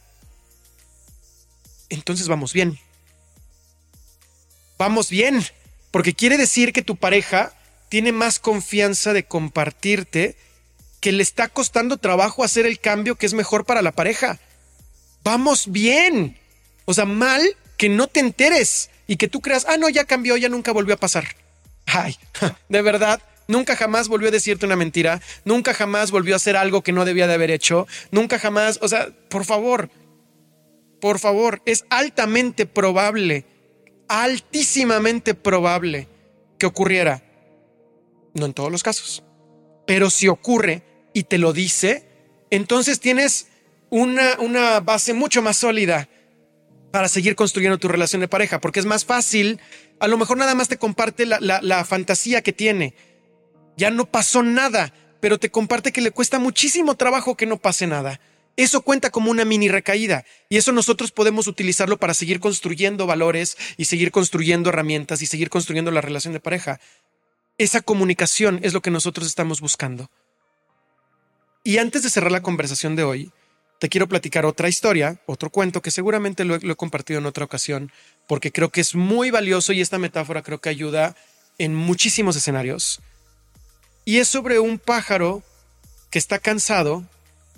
entonces 1.88 2.28
vamos 2.28 2.52
bien 2.52 2.78
vamos 4.84 5.10
bien, 5.10 5.42
porque 5.92 6.14
quiere 6.14 6.36
decir 6.36 6.74
que 6.74 6.82
tu 6.82 6.98
pareja 6.98 7.54
tiene 7.88 8.12
más 8.12 8.38
confianza 8.38 9.14
de 9.14 9.24
compartirte 9.24 10.36
que 11.00 11.14
le 11.14 11.24
está 11.24 11.48
costando 11.48 11.96
trabajo 11.96 12.44
hacer 12.44 12.66
el 12.66 12.82
cambio 12.82 13.16
que 13.16 13.26
es 13.26 13.34
mejor 13.34 13.64
para 13.64 13.82
la 13.82 13.94
pareja. 13.94 14.40
Vamos 15.24 15.72
bien. 15.72 16.38
O 16.84 16.94
sea, 16.94 17.06
mal 17.06 17.42
que 17.78 17.88
no 17.88 18.08
te 18.08 18.20
enteres 18.20 18.90
y 19.08 19.16
que 19.16 19.30
tú 19.30 19.40
creas, 19.40 19.66
ah, 19.70 19.78
no, 19.78 19.88
ya 19.88 20.04
cambió, 20.04 20.36
ya 20.36 20.50
nunca 20.50 20.74
volvió 20.74 20.96
a 20.96 21.00
pasar. 21.00 21.28
Ay, 21.86 22.18
de 22.68 22.82
verdad, 22.82 23.22
nunca 23.48 23.78
jamás 23.78 24.10
volvió 24.10 24.28
a 24.28 24.32
decirte 24.32 24.66
una 24.66 24.76
mentira, 24.76 25.22
nunca 25.46 25.74
jamás 25.74 26.12
volvió 26.12 26.36
a 26.36 26.38
hacer 26.38 26.58
algo 26.58 26.82
que 26.82 26.92
no 26.92 27.06
debía 27.06 27.28
de 27.28 27.36
haber 27.36 27.52
hecho, 27.52 27.88
nunca 28.12 28.38
jamás, 28.38 28.80
o 28.82 28.90
sea, 28.90 29.08
por 29.30 29.46
favor, 29.46 29.90
por 31.00 31.20
favor, 31.20 31.62
es 31.66 31.86
altamente 31.90 32.66
probable, 32.66 33.46
altísimamente 34.08 35.34
probable 35.34 36.08
que 36.58 36.66
ocurriera. 36.66 37.24
No 38.34 38.46
en 38.46 38.54
todos 38.54 38.72
los 38.72 38.84
casos, 38.84 39.24
pero 39.86 40.10
si 40.10 40.28
ocurre 40.28 40.84
y 41.14 41.24
te 41.24 41.38
lo 41.38 41.54
dice, 41.54 42.08
entonces 42.50 43.00
tienes 43.00 43.48
una, 43.90 44.40
una 44.40 44.80
base 44.80 45.14
mucho 45.14 45.42
más 45.42 45.58
sólida 45.58 46.10
para 46.92 47.08
seguir 47.08 47.36
construyendo 47.36 47.78
tu 47.78 47.88
relación 47.88 48.22
de 48.22 48.28
pareja, 48.28 48.60
porque 48.60 48.80
es 48.80 48.86
más 48.86 49.06
fácil, 49.06 49.60
a 50.00 50.08
lo 50.08 50.18
mejor 50.18 50.38
nada 50.38 50.56
más 50.56 50.68
te 50.68 50.78
comparte 50.78 51.26
la, 51.26 51.40
la 51.40 51.86
fantasía 51.86 52.42
que 52.42 52.54
tiene, 52.54 52.96
ya 53.78 53.90
no 53.92 54.06
pasó 54.06 54.44
nada, 54.44 54.94
pero 55.20 55.40
te 55.40 55.50
comparte 55.50 55.92
que 55.92 56.02
le 56.02 56.12
cuesta 56.12 56.40
muchísimo 56.40 56.96
trabajo 56.96 57.36
que 57.36 57.46
no 57.46 57.58
pase 57.58 57.88
nada 57.88 58.20
eso 58.56 58.82
cuenta 58.82 59.10
como 59.10 59.32
una 59.32 59.46
mini 59.46 59.68
recaída 59.68 60.26
y 60.48 60.58
eso 60.58 60.72
nosotros 60.72 61.12
podemos 61.12 61.48
utilizarlo 61.48 61.98
para 61.98 62.14
seguir 62.14 62.40
construyendo 62.40 63.08
valores 63.08 63.58
y 63.78 63.86
seguir 63.86 64.12
construyendo 64.12 64.70
herramientas 64.70 65.22
y 65.22 65.26
seguir 65.26 65.50
construyendo 65.50 65.90
la 65.92 66.02
relación 66.02 66.34
de 66.34 66.40
pareja. 66.40 66.80
Esa 67.58 67.82
comunicación 67.82 68.60
es 68.62 68.74
lo 68.74 68.82
que 68.82 68.92
nosotros 68.92 69.28
estamos 69.28 69.60
buscando. 69.60 70.10
Y 71.64 71.78
antes 71.78 72.04
de 72.04 72.10
cerrar 72.10 72.32
la 72.32 72.44
conversación 72.44 72.96
de 72.96 73.04
hoy, 73.04 73.32
te 73.80 73.90
quiero 73.90 74.08
platicar 74.08 74.46
otra 74.46 74.70
historia, 74.70 75.20
otro 75.26 75.50
cuento 75.50 75.82
que 75.82 75.92
seguramente 75.92 76.46
lo 76.46 76.56
he, 76.56 76.76
compartido 76.76 77.20
en 77.20 77.26
otra 77.26 77.46
ocasión, 77.46 77.92
porque 78.28 78.52
creo 78.52 78.70
que 78.70 78.82
es 78.82 78.96
muy 78.96 79.32
valioso 79.32 79.74
y 79.74 79.82
esta 79.82 79.98
metáfora 79.98 80.42
creo 80.42 80.62
que 80.62 80.70
ayuda 80.70 81.16
en 81.58 81.74
muchísimos 81.76 82.36
escenarios. 82.36 83.02
Y 84.06 84.18
es 84.18 84.28
sobre 84.28 84.60
un 84.60 84.78
pájaro 84.78 85.42
que 86.12 86.20
está 86.20 86.40
cansado 86.40 87.04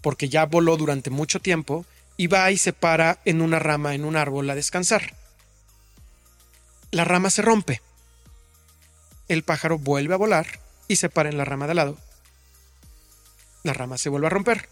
porque 0.06 0.30
ya 0.30 0.46
voló 0.46 0.78
durante 0.78 1.10
mucho 1.10 1.40
tiempo, 1.40 1.84
y 2.16 2.28
va 2.28 2.52
y 2.52 2.60
se 2.60 2.74
para 2.74 3.18
en 3.26 3.42
una 3.42 3.58
rama 3.58 3.96
en 3.96 4.06
un 4.06 4.16
árbol 4.16 4.48
a 4.48 4.54
descansar. 4.54 5.16
La 6.92 7.06
rama 7.06 7.32
se 7.32 7.42
rompe. 7.42 7.82
El 9.28 9.42
pájaro 9.42 9.80
vuelve 9.80 10.14
a 10.14 10.18
volar 10.18 10.60
y 10.88 10.98
se 10.98 11.10
para 11.10 11.30
en 11.30 11.40
la 11.40 11.44
rama 11.44 11.66
de 11.66 11.72
al 11.72 11.78
lado. 11.78 11.98
La 13.64 13.74
rama 13.74 13.98
se 13.98 14.10
vuelve 14.10 14.28
a 14.28 14.30
romper, 14.30 14.70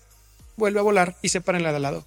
vuelve 0.56 0.80
a 0.80 0.84
volar 0.84 1.16
y 1.24 1.30
se 1.30 1.42
para 1.42 1.58
en 1.58 1.64
la 1.64 1.72
de 1.72 1.78
al 1.78 1.82
lado. 1.82 2.06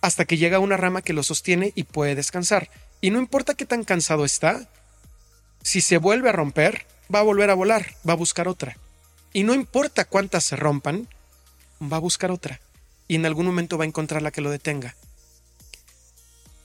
Hasta 0.00 0.24
que 0.24 0.36
llega 0.36 0.58
una 0.58 0.76
rama 0.76 1.02
que 1.02 1.12
lo 1.12 1.22
sostiene 1.22 1.70
y 1.76 1.84
puede 1.84 2.16
descansar. 2.16 2.70
Y 3.00 3.12
no 3.12 3.20
importa 3.20 3.54
qué 3.54 3.66
tan 3.66 3.84
cansado 3.84 4.24
está, 4.24 4.68
si 5.62 5.80
se 5.80 5.98
vuelve 5.98 6.30
a 6.30 6.32
romper, 6.32 6.86
va 7.14 7.20
a 7.20 7.22
volver 7.22 7.50
a 7.50 7.54
volar, 7.54 7.94
va 8.04 8.14
a 8.14 8.16
buscar 8.16 8.48
otra. 8.48 8.76
Y 9.32 9.44
no 9.44 9.54
importa 9.54 10.06
cuántas 10.06 10.42
se 10.42 10.56
rompan, 10.56 11.08
va 11.80 11.98
a 11.98 12.00
buscar 12.00 12.30
otra 12.30 12.60
y 13.08 13.14
en 13.14 13.26
algún 13.26 13.46
momento 13.46 13.78
va 13.78 13.84
a 13.84 13.86
encontrar 13.86 14.22
la 14.22 14.30
que 14.30 14.40
lo 14.40 14.50
detenga. 14.50 14.96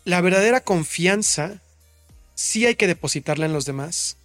La 0.03 0.21
verdadera 0.21 0.61
confianza 0.61 1.61
sí 2.33 2.65
hay 2.65 2.75
que 2.75 2.87
depositarla 2.87 3.45
en 3.45 3.53
los 3.53 3.65
demás 3.65 4.17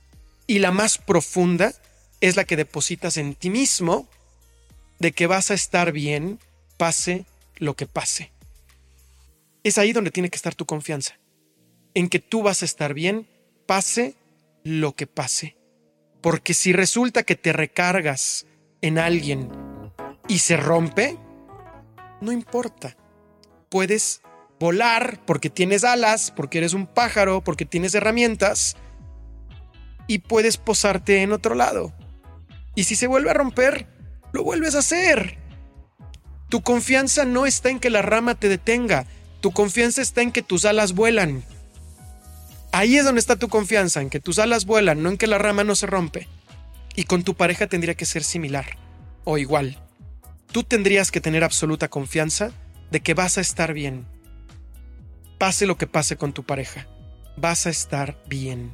y 0.47 0.61
la 0.61 0.71
más 0.71 0.99
profunda 0.99 1.75
es 2.21 2.37
la 2.37 2.45
que 2.45 2.57
depositas 2.57 3.17
en 3.17 3.35
ti 3.35 3.51
mismo 3.51 4.09
de 4.99 5.13
que 5.13 5.27
vas 5.27 5.51
a 5.51 5.55
estar 5.55 5.93
bien 5.93 6.39
pase 6.79 7.27
lo 7.57 7.75
que 7.75 7.87
pase. 7.87 8.33
Es 9.63 9.79
ahí 9.79 9.93
donde 9.93 10.11
tiene 10.11 10.31
que 10.31 10.37
estar 10.37 10.55
tu 10.55 10.65
confianza, 10.65 11.19
en 11.95 12.09
que 12.09 12.21
tú 12.21 12.43
vas 12.43 12.63
a 12.63 12.65
estar 12.65 12.95
bien 12.95 13.29
pase 13.67 14.15
lo 14.63 14.95
que 14.95 15.07
pase. 15.07 15.57
Porque 16.23 16.55
si 16.55 16.73
resulta 16.73 17.25
que 17.25 17.37
te 17.37 17.53
recargas 17.53 18.47
en 18.81 18.99
alguien 18.99 19.66
y 20.29 20.39
se 20.39 20.57
rompe, 20.57 21.19
no 22.21 22.33
importa. 22.33 22.97
Puedes 23.69 24.23
volar 24.59 25.21
porque 25.27 25.51
tienes 25.51 25.85
alas, 25.85 26.33
porque 26.35 26.59
eres 26.59 26.73
un 26.73 26.87
pájaro, 26.87 27.43
porque 27.43 27.65
tienes 27.65 27.95
herramientas 27.95 28.77
y 30.07 30.19
puedes 30.19 30.57
posarte 30.57 31.23
en 31.23 31.33
otro 31.33 31.55
lado. 31.55 31.93
Y 32.75 32.85
si 32.85 32.97
se 32.97 33.07
vuelve 33.07 33.31
a 33.31 33.35
romper, 33.35 33.87
lo 34.33 34.45
vuelves 34.45 34.75
a 34.75 34.81
hacer. 34.81 35.39
Tu 36.49 36.63
confianza 36.63 37.25
no 37.25 37.47
está 37.47 37.71
en 37.71 37.81
que 37.81 37.91
la 37.91 38.03
rama 38.03 38.35
te 38.35 38.49
detenga, 38.49 39.07
tu 39.41 39.53
confianza 39.53 40.01
está 40.01 40.23
en 40.23 40.33
que 40.33 40.43
tus 40.43 40.65
alas 40.65 40.93
vuelan. 40.93 41.43
Ahí 42.73 42.97
es 42.97 43.05
donde 43.05 43.21
está 43.21 43.37
tu 43.37 43.49
confianza, 43.49 44.01
en 44.03 44.11
que 44.11 44.21
tus 44.21 44.39
alas 44.39 44.67
vuelan, 44.67 45.03
no 45.03 45.09
en 45.09 45.17
que 45.17 45.27
la 45.27 45.39
rama 45.39 45.65
no 45.65 45.75
se 45.75 45.87
rompe. 45.87 46.29
Y 46.95 47.05
con 47.05 47.25
tu 47.25 47.35
pareja 47.35 47.67
tendría 47.67 47.95
que 47.95 48.05
ser 48.05 48.23
similar 48.23 48.67
o 49.25 49.39
igual 49.39 49.86
tú 50.57 50.65
tendrías 50.65 51.11
que 51.11 51.21
tener 51.21 51.45
absoluta 51.45 51.89
confianza 51.89 52.51
de 52.91 53.01
que 53.01 53.13
vas 53.13 53.37
a 53.37 53.43
estar 53.43 53.75
bien. 53.75 54.07
Pase 55.37 55.67
lo 55.67 55.77
que 55.77 55.87
pase 55.87 56.17
con 56.17 56.33
tu 56.33 56.45
pareja, 56.45 56.87
vas 57.37 57.67
a 57.67 57.69
estar 57.69 58.17
bien. 58.27 58.73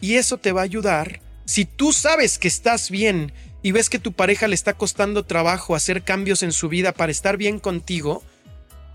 Y 0.00 0.14
eso 0.14 0.38
te 0.38 0.52
va 0.52 0.60
a 0.60 0.62
ayudar 0.62 1.20
si 1.44 1.64
tú 1.64 1.92
sabes 1.92 2.38
que 2.38 2.46
estás 2.46 2.88
bien 2.88 3.32
y 3.62 3.72
ves 3.72 3.90
que 3.90 3.98
tu 3.98 4.12
pareja 4.12 4.46
le 4.46 4.54
está 4.54 4.74
costando 4.74 5.24
trabajo 5.24 5.74
hacer 5.74 6.04
cambios 6.04 6.44
en 6.44 6.52
su 6.52 6.68
vida 6.68 6.92
para 6.92 7.10
estar 7.10 7.36
bien 7.36 7.58
contigo, 7.58 8.22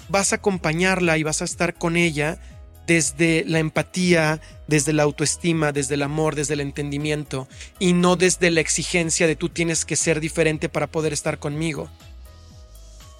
vas 0.07 0.31
a 0.31 0.37
acompañarla 0.37 1.17
y 1.17 1.23
vas 1.23 1.41
a 1.41 1.45
estar 1.45 1.73
con 1.73 1.97
ella 1.97 2.39
desde 2.87 3.43
la 3.45 3.59
empatía, 3.59 4.41
desde 4.67 4.93
la 4.93 5.03
autoestima, 5.03 5.73
desde 5.73 5.95
el 5.95 6.03
amor, 6.03 6.35
desde 6.35 6.53
el 6.53 6.61
entendimiento, 6.61 7.47
y 7.79 7.93
no 7.93 8.15
desde 8.15 8.49
la 8.49 8.61
exigencia 8.61 9.27
de 9.27 9.35
tú 9.35 9.49
tienes 9.49 9.85
que 9.85 9.97
ser 9.97 10.21
diferente 10.21 10.69
para 10.69 10.87
poder 10.87 11.11
estar 11.13 11.37
conmigo. 11.37 11.89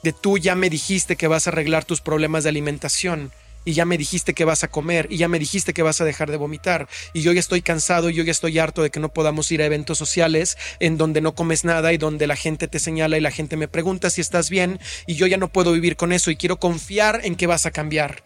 De 0.04 0.14
tú 0.14 0.38
ya 0.38 0.56
me 0.56 0.70
dijiste 0.70 1.18
que 1.18 1.28
vas 1.28 1.46
a 1.46 1.50
arreglar 1.50 1.84
tus 1.84 2.00
problemas 2.00 2.44
de 2.44 2.50
alimentación, 2.50 3.32
y 3.66 3.74
ya 3.74 3.84
me 3.84 3.98
dijiste 3.98 4.34
que 4.34 4.46
vas 4.46 4.64
a 4.64 4.70
comer, 4.70 5.08
y 5.10 5.18
ya 5.18 5.28
me 5.28 5.40
dijiste 5.40 5.74
que 5.74 5.84
vas 5.84 6.00
a 6.00 6.06
dejar 6.06 6.32
de 6.32 6.38
vomitar, 6.38 6.88
y 7.12 7.22
yo 7.22 7.34
ya 7.34 7.42
estoy 7.42 7.62
cansado, 7.62 8.10
y 8.10 8.14
yo 8.14 8.24
ya 8.24 8.32
estoy 8.32 8.58
harto 8.60 8.82
de 8.82 8.90
que 8.90 9.02
no 9.02 9.10
podamos 9.10 9.52
ir 9.52 9.62
a 9.62 9.66
eventos 9.66 9.98
sociales 9.98 10.58
en 10.80 10.98
donde 10.98 11.20
no 11.20 11.36
comes 11.36 11.66
nada 11.66 11.92
y 11.92 11.98
donde 11.98 12.28
la 12.28 12.38
gente 12.38 12.70
te 12.70 12.80
señala 12.80 13.18
y 13.18 13.22
la 13.22 13.32
gente 13.32 13.58
me 13.58 13.68
pregunta 13.68 14.10
si 14.10 14.22
estás 14.22 14.50
bien, 14.50 14.80
y 15.06 15.16
yo 15.16 15.28
ya 15.28 15.36
no 15.36 15.50
puedo 15.50 15.74
vivir 15.74 15.98
con 15.98 16.14
eso 16.14 16.32
y 16.32 16.38
quiero 16.38 16.58
confiar 16.58 17.20
en 17.26 17.36
que 17.36 17.48
vas 17.48 17.66
a 17.66 17.72
cambiar 17.72 18.24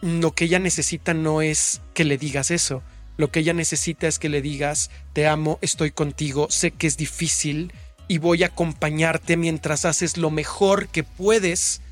lo 0.00 0.32
que 0.34 0.46
ella 0.46 0.58
necesita 0.58 1.14
no 1.14 1.42
es 1.42 1.80
que 1.94 2.04
le 2.04 2.18
digas 2.18 2.50
eso. 2.50 2.82
Lo 3.16 3.30
que 3.30 3.40
ella 3.40 3.52
necesita 3.52 4.08
es 4.08 4.18
que 4.18 4.28
le 4.28 4.40
digas, 4.40 4.90
te 5.12 5.26
amo, 5.26 5.58
estoy 5.60 5.90
contigo, 5.90 6.48
sé 6.50 6.70
que 6.70 6.86
es 6.86 6.96
difícil 6.96 7.72
y 8.08 8.18
voy 8.18 8.42
a 8.42 8.46
acompañarte 8.46 9.36
mientras 9.36 9.84
haces 9.84 10.16
lo 10.16 10.30
mejor 10.30 10.88
que 10.88 11.04
puedes 11.04 11.82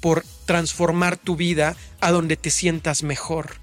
por 0.00 0.24
transformar 0.46 1.16
tu 1.16 1.36
vida 1.36 1.76
a 2.00 2.12
donde 2.12 2.36
te 2.36 2.50
sientas 2.50 3.02
mejor. 3.02 3.56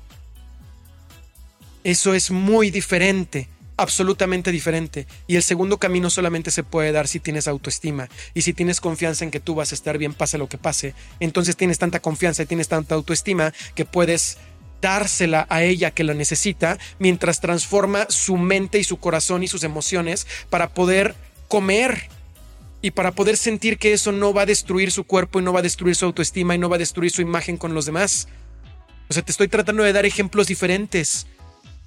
Eso 1.84 2.14
es 2.14 2.30
muy 2.32 2.70
diferente 2.72 3.48
absolutamente 3.78 4.52
diferente. 4.52 5.08
Y 5.28 5.36
el 5.36 5.44
segundo 5.44 5.78
camino 5.78 6.10
solamente 6.10 6.52
se 6.52 6.64
puede 6.64 6.92
dar 6.92 7.08
si 7.08 7.20
tienes 7.20 7.48
autoestima 7.48 8.10
y 8.34 8.42
si 8.42 8.54
tienes 8.54 8.82
confianza 8.82 9.24
en 9.24 9.32
que 9.32 9.40
tú 9.40 9.56
vas 9.56 9.72
a 9.72 9.76
estar 9.76 9.98
bien, 9.98 10.14
pase 10.14 10.38
lo 10.38 10.50
que 10.50 10.58
pase. 10.58 10.94
Entonces 11.20 11.56
tienes 11.56 11.80
tanta 11.80 12.00
confianza 12.00 12.44
y 12.44 12.48
tienes 12.48 12.68
tanta 12.68 12.96
autoestima 12.96 13.54
que 13.76 13.86
puedes 13.86 14.38
dársela 14.82 15.48
a 15.50 15.64
ella 15.64 15.92
que 15.92 16.04
la 16.04 16.14
necesita 16.14 16.78
mientras 17.00 17.42
transforma 17.42 18.06
su 18.10 18.38
mente 18.38 18.80
y 18.80 18.84
su 18.84 18.98
corazón 18.98 19.44
y 19.44 19.48
sus 19.48 19.64
emociones 19.64 20.28
para 20.50 20.70
poder 20.70 21.16
comer 21.48 22.10
y 22.82 22.92
para 22.92 23.12
poder 23.12 23.38
sentir 23.38 23.80
que 23.80 23.94
eso 23.94 24.12
no 24.12 24.34
va 24.34 24.44
a 24.44 24.46
destruir 24.46 24.92
su 24.92 25.04
cuerpo 25.04 25.40
y 25.40 25.44
no 25.44 25.54
va 25.54 25.60
a 25.60 25.64
destruir 25.64 25.96
su 25.96 26.06
autoestima 26.06 26.54
y 26.54 26.60
no 26.60 26.70
va 26.70 26.76
a 26.76 26.80
destruir 26.80 27.12
su 27.12 27.22
imagen 27.22 27.58
con 27.58 27.74
los 27.74 27.86
demás. 27.86 28.28
O 29.10 29.14
sea, 29.14 29.24
te 29.24 29.32
estoy 29.32 29.48
tratando 29.48 29.84
de 29.84 29.94
dar 29.94 30.06
ejemplos 30.06 30.48
diferentes 30.48 31.26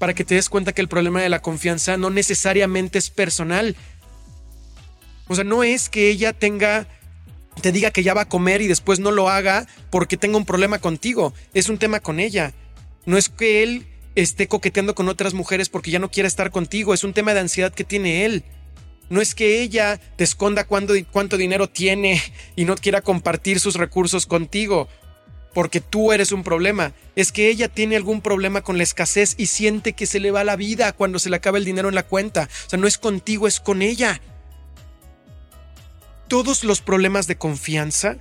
para 0.01 0.15
que 0.15 0.25
te 0.25 0.35
des 0.35 0.49
cuenta 0.49 0.73
que 0.73 0.81
el 0.81 0.89
problema 0.89 1.21
de 1.21 1.29
la 1.29 1.43
confianza 1.43 1.99
no 1.99 2.09
necesariamente 2.09 2.99
es 2.99 3.11
personal. 3.11 3.77
O 5.29 5.35
sea, 5.35 5.45
no 5.45 5.63
es 5.63 5.91
que 5.91 6.09
ella 6.09 6.33
tenga, 6.33 6.89
te 7.61 7.71
diga 7.71 7.91
que 7.91 8.03
ya 8.03 8.15
va 8.15 8.23
a 8.23 8.29
comer 8.29 8.63
y 8.63 8.67
después 8.67 8.99
no 8.99 9.11
lo 9.11 9.29
haga 9.29 9.67
porque 9.91 10.17
tenga 10.17 10.39
un 10.39 10.47
problema 10.47 10.79
contigo. 10.79 11.35
Es 11.53 11.69
un 11.69 11.77
tema 11.77 12.01
con 12.01 12.19
ella. 12.19 12.55
No 13.05 13.19
es 13.19 13.29
que 13.29 13.63
él 13.63 13.89
esté 14.15 14.49
coqueteando 14.49 14.95
con 14.95 15.07
otras 15.07 15.35
mujeres 15.35 15.69
porque 15.69 15.91
ya 15.91 15.99
no 15.99 16.11
quiere 16.11 16.29
estar 16.29 16.51
contigo. 16.51 16.95
Es 16.95 17.05
un 17.05 17.13
tema 17.13 17.35
de 17.35 17.41
ansiedad 17.41 17.75
que 17.75 17.85
tiene 17.85 18.25
él. 18.25 18.43
No 19.11 19.21
es 19.21 19.35
que 19.35 19.61
ella 19.61 20.01
te 20.17 20.25
esconda 20.25 20.65
cuánto 20.65 21.37
dinero 21.37 21.69
tiene 21.69 22.23
y 22.57 22.65
no 22.65 22.75
quiera 22.75 23.03
compartir 23.03 23.61
sus 23.61 23.75
recursos 23.75 24.25
contigo 24.25 24.89
porque 25.55 25.81
tú 25.81 26.13
eres 26.13 26.33
un 26.33 26.45
problema. 26.45 26.93
Es 27.17 27.33
que 27.33 27.49
ella 27.49 27.69
tiene 27.69 27.97
algún 27.97 28.21
problema 28.21 28.63
con 28.63 28.77
la 28.77 28.85
escasez 28.85 29.35
y 29.37 29.47
siente 29.47 29.93
que 29.93 30.07
se 30.07 30.21
le 30.21 30.31
va 30.31 30.45
la 30.45 30.57
vida 30.57 30.93
cuando 30.93 31.19
se 31.19 31.31
le 31.31 31.37
acaba 31.37 31.59
el 31.59 31.65
dinero 31.65 31.89
en 31.89 31.95
la 31.95 32.05
cuenta. 32.05 32.49
O 32.67 32.71
sea, 32.71 32.79
no 32.79 32.87
es 32.87 32.99
contigo, 32.99 33.47
es 33.47 33.61
con 33.61 33.83
ella. 33.83 34.21
todos 36.29 36.63
los 36.63 36.81
problemas 36.81 37.27
de 37.27 37.37
confianza, 37.37 38.17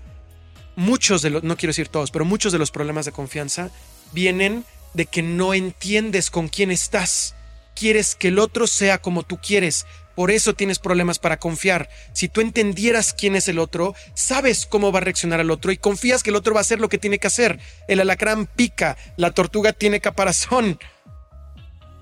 muchos 0.76 1.22
de 1.22 1.30
los, 1.30 1.44
no 1.44 1.58
quiero 1.58 1.70
decir 1.70 1.90
todos, 1.90 2.10
pero 2.10 2.26
muchos 2.26 2.52
de 2.52 2.58
los 2.58 2.72
problemas 2.72 3.06
de 3.06 3.12
confianza 3.12 3.70
vienen 4.14 4.66
de 4.96 5.06
que 5.06 5.22
no 5.22 5.54
entiendes 5.54 6.32
con 6.32 6.48
quién 6.48 6.72
estás. 6.72 7.36
Quieres 7.76 8.16
que 8.16 8.30
el 8.30 8.40
otro 8.40 8.66
sea 8.66 8.98
como 8.98 9.22
tú 9.22 9.38
quieres. 9.38 9.86
Por 10.20 10.32
eso 10.32 10.54
tienes 10.54 10.80
problemas 10.80 11.18
para 11.18 11.40
confiar. 11.40 11.88
Si 12.12 12.28
tú 12.28 12.42
entendieras 12.42 13.14
quién 13.14 13.38
es 13.38 13.48
el 13.48 13.58
otro, 13.58 13.96
sabes 14.16 14.66
cómo 14.66 14.92
va 14.92 14.98
a 14.98 15.02
reaccionar 15.02 15.40
el 15.40 15.50
otro 15.50 15.72
y 15.72 15.78
confías 15.78 16.24
que 16.24 16.30
el 16.30 16.36
otro 16.36 16.54
va 16.54 16.60
a 16.60 16.68
hacer 16.68 16.82
lo 16.82 16.90
que 16.90 16.98
tiene 16.98 17.20
que 17.20 17.28
hacer. 17.28 17.58
El 17.88 18.02
alacrán 18.02 18.46
pica, 18.46 18.98
la 19.16 19.32
tortuga 19.32 19.72
tiene 19.72 20.02
caparazón. 20.02 20.78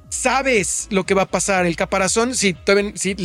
Sabes 0.09 0.87
lo 0.89 1.05
que 1.05 1.13
va 1.13 1.21
a 1.21 1.29
pasar. 1.29 1.67
El 1.67 1.75
caparazón, 1.75 2.33
si, 2.33 2.57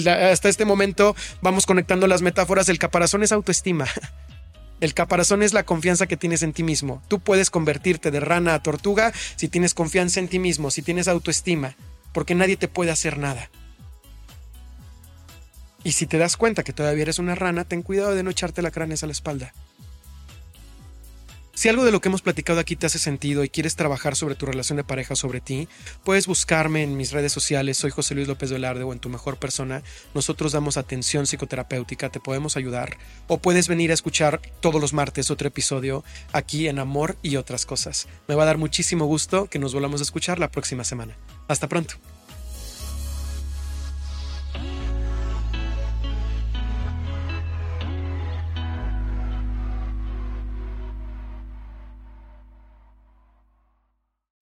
hasta 0.07 0.51
este 0.51 0.67
momento 0.67 1.17
vamos 1.41 1.65
conectando 1.65 2.07
las 2.07 2.21
metáforas, 2.21 2.69
el 2.69 2.79
caparazón 2.79 3.23
es 3.23 3.33
autoestima. 3.33 3.87
El 4.83 4.93
caparazón 4.93 5.43
es 5.43 5.55
la 5.55 5.63
confianza 5.63 6.07
que 6.07 6.19
tienes 6.19 6.43
en 6.43 6.53
ti 6.53 6.65
mismo. 6.65 7.03
Tú 7.09 7.19
puedes 7.19 7.49
convertirte 7.49 8.11
de 8.11 8.21
rana 8.21 8.53
a 8.53 8.63
tortuga 8.63 9.11
si 9.37 9.49
tienes 9.49 9.73
confianza 9.73 10.21
en 10.21 10.29
ti 10.29 10.39
mismo, 10.39 10.71
si 10.71 10.83
tienes 10.83 11.09
autoestima, 11.09 11.77
porque 12.13 12.35
nadie 12.35 12.59
te 12.59 12.69
puede 12.69 12.91
hacer 12.91 13.17
nada. 13.17 13.49
Y 15.85 15.93
si 15.93 16.07
te 16.07 16.19
das 16.19 16.37
cuenta 16.37 16.63
que 16.63 16.73
todavía 16.73 17.03
eres 17.03 17.19
una 17.19 17.35
rana, 17.35 17.65
ten 17.65 17.83
cuidado 17.83 18.15
de 18.15 18.23
no 18.23 18.31
echarte 18.31 18.63
la 18.63 18.71
cranes 18.71 19.03
a 19.03 19.07
la 19.07 19.13
espalda. 19.13 19.53
Si 21.55 21.69
algo 21.69 21.85
de 21.85 21.93
lo 21.93 22.01
que 22.01 22.09
hemos 22.09 22.23
platicado 22.23 22.59
aquí 22.59 22.77
te 22.77 22.87
hace 22.87 22.99
sentido 22.99 23.45
y 23.45 23.49
quieres 23.49 23.77
trabajar 23.77 24.17
sobre 24.17 24.35
tu 24.35 24.47
relación 24.47 24.79
de 24.79 24.85
pareja 24.85 25.15
sobre 25.15 25.41
ti, 25.41 25.69
puedes 26.03 26.27
buscarme 26.27 26.83
en 26.83 26.97
mis 26.97 27.13
redes 27.13 27.31
sociales, 27.31 27.77
soy 27.77 27.91
José 27.91 28.15
Luis 28.15 28.27
López 28.27 28.51
Velarde 28.51 28.85
o 28.85 28.93
en 28.93 28.99
tu 28.99 29.11
mejor 29.11 29.37
persona. 29.37 29.83
Nosotros 30.15 30.53
damos 30.53 30.77
atención 30.77 31.25
psicoterapéutica, 31.27 32.09
te 32.09 32.21
podemos 32.21 32.57
ayudar. 32.57 32.97
O 33.29 33.39
puedes 33.39 33.69
venir 33.69 33.91
a 33.91 33.95
escuchar 33.95 34.41
todos 34.61 34.81
los 34.81 34.93
martes 34.95 35.31
otro 35.31 35.47
episodio 35.47 36.03
aquí 36.33 36.69
en 36.69 36.79
Amor 36.79 37.17
y 37.23 37.37
otras 37.37 37.67
cosas. 37.67 38.09
Me 38.27 38.35
va 38.35 38.45
a 38.45 38.47
dar 38.47 38.59
muchísimo 38.59 39.05
gusto 39.05 39.47
que 39.47 39.59
nos 39.59 39.75
volvamos 39.75 40.01
a 40.01 40.05
escuchar 40.05 40.39
la 40.39 40.51
próxima 40.51 40.85
semana. 40.85 41.17
Hasta 41.49 41.69
pronto. 41.69 41.95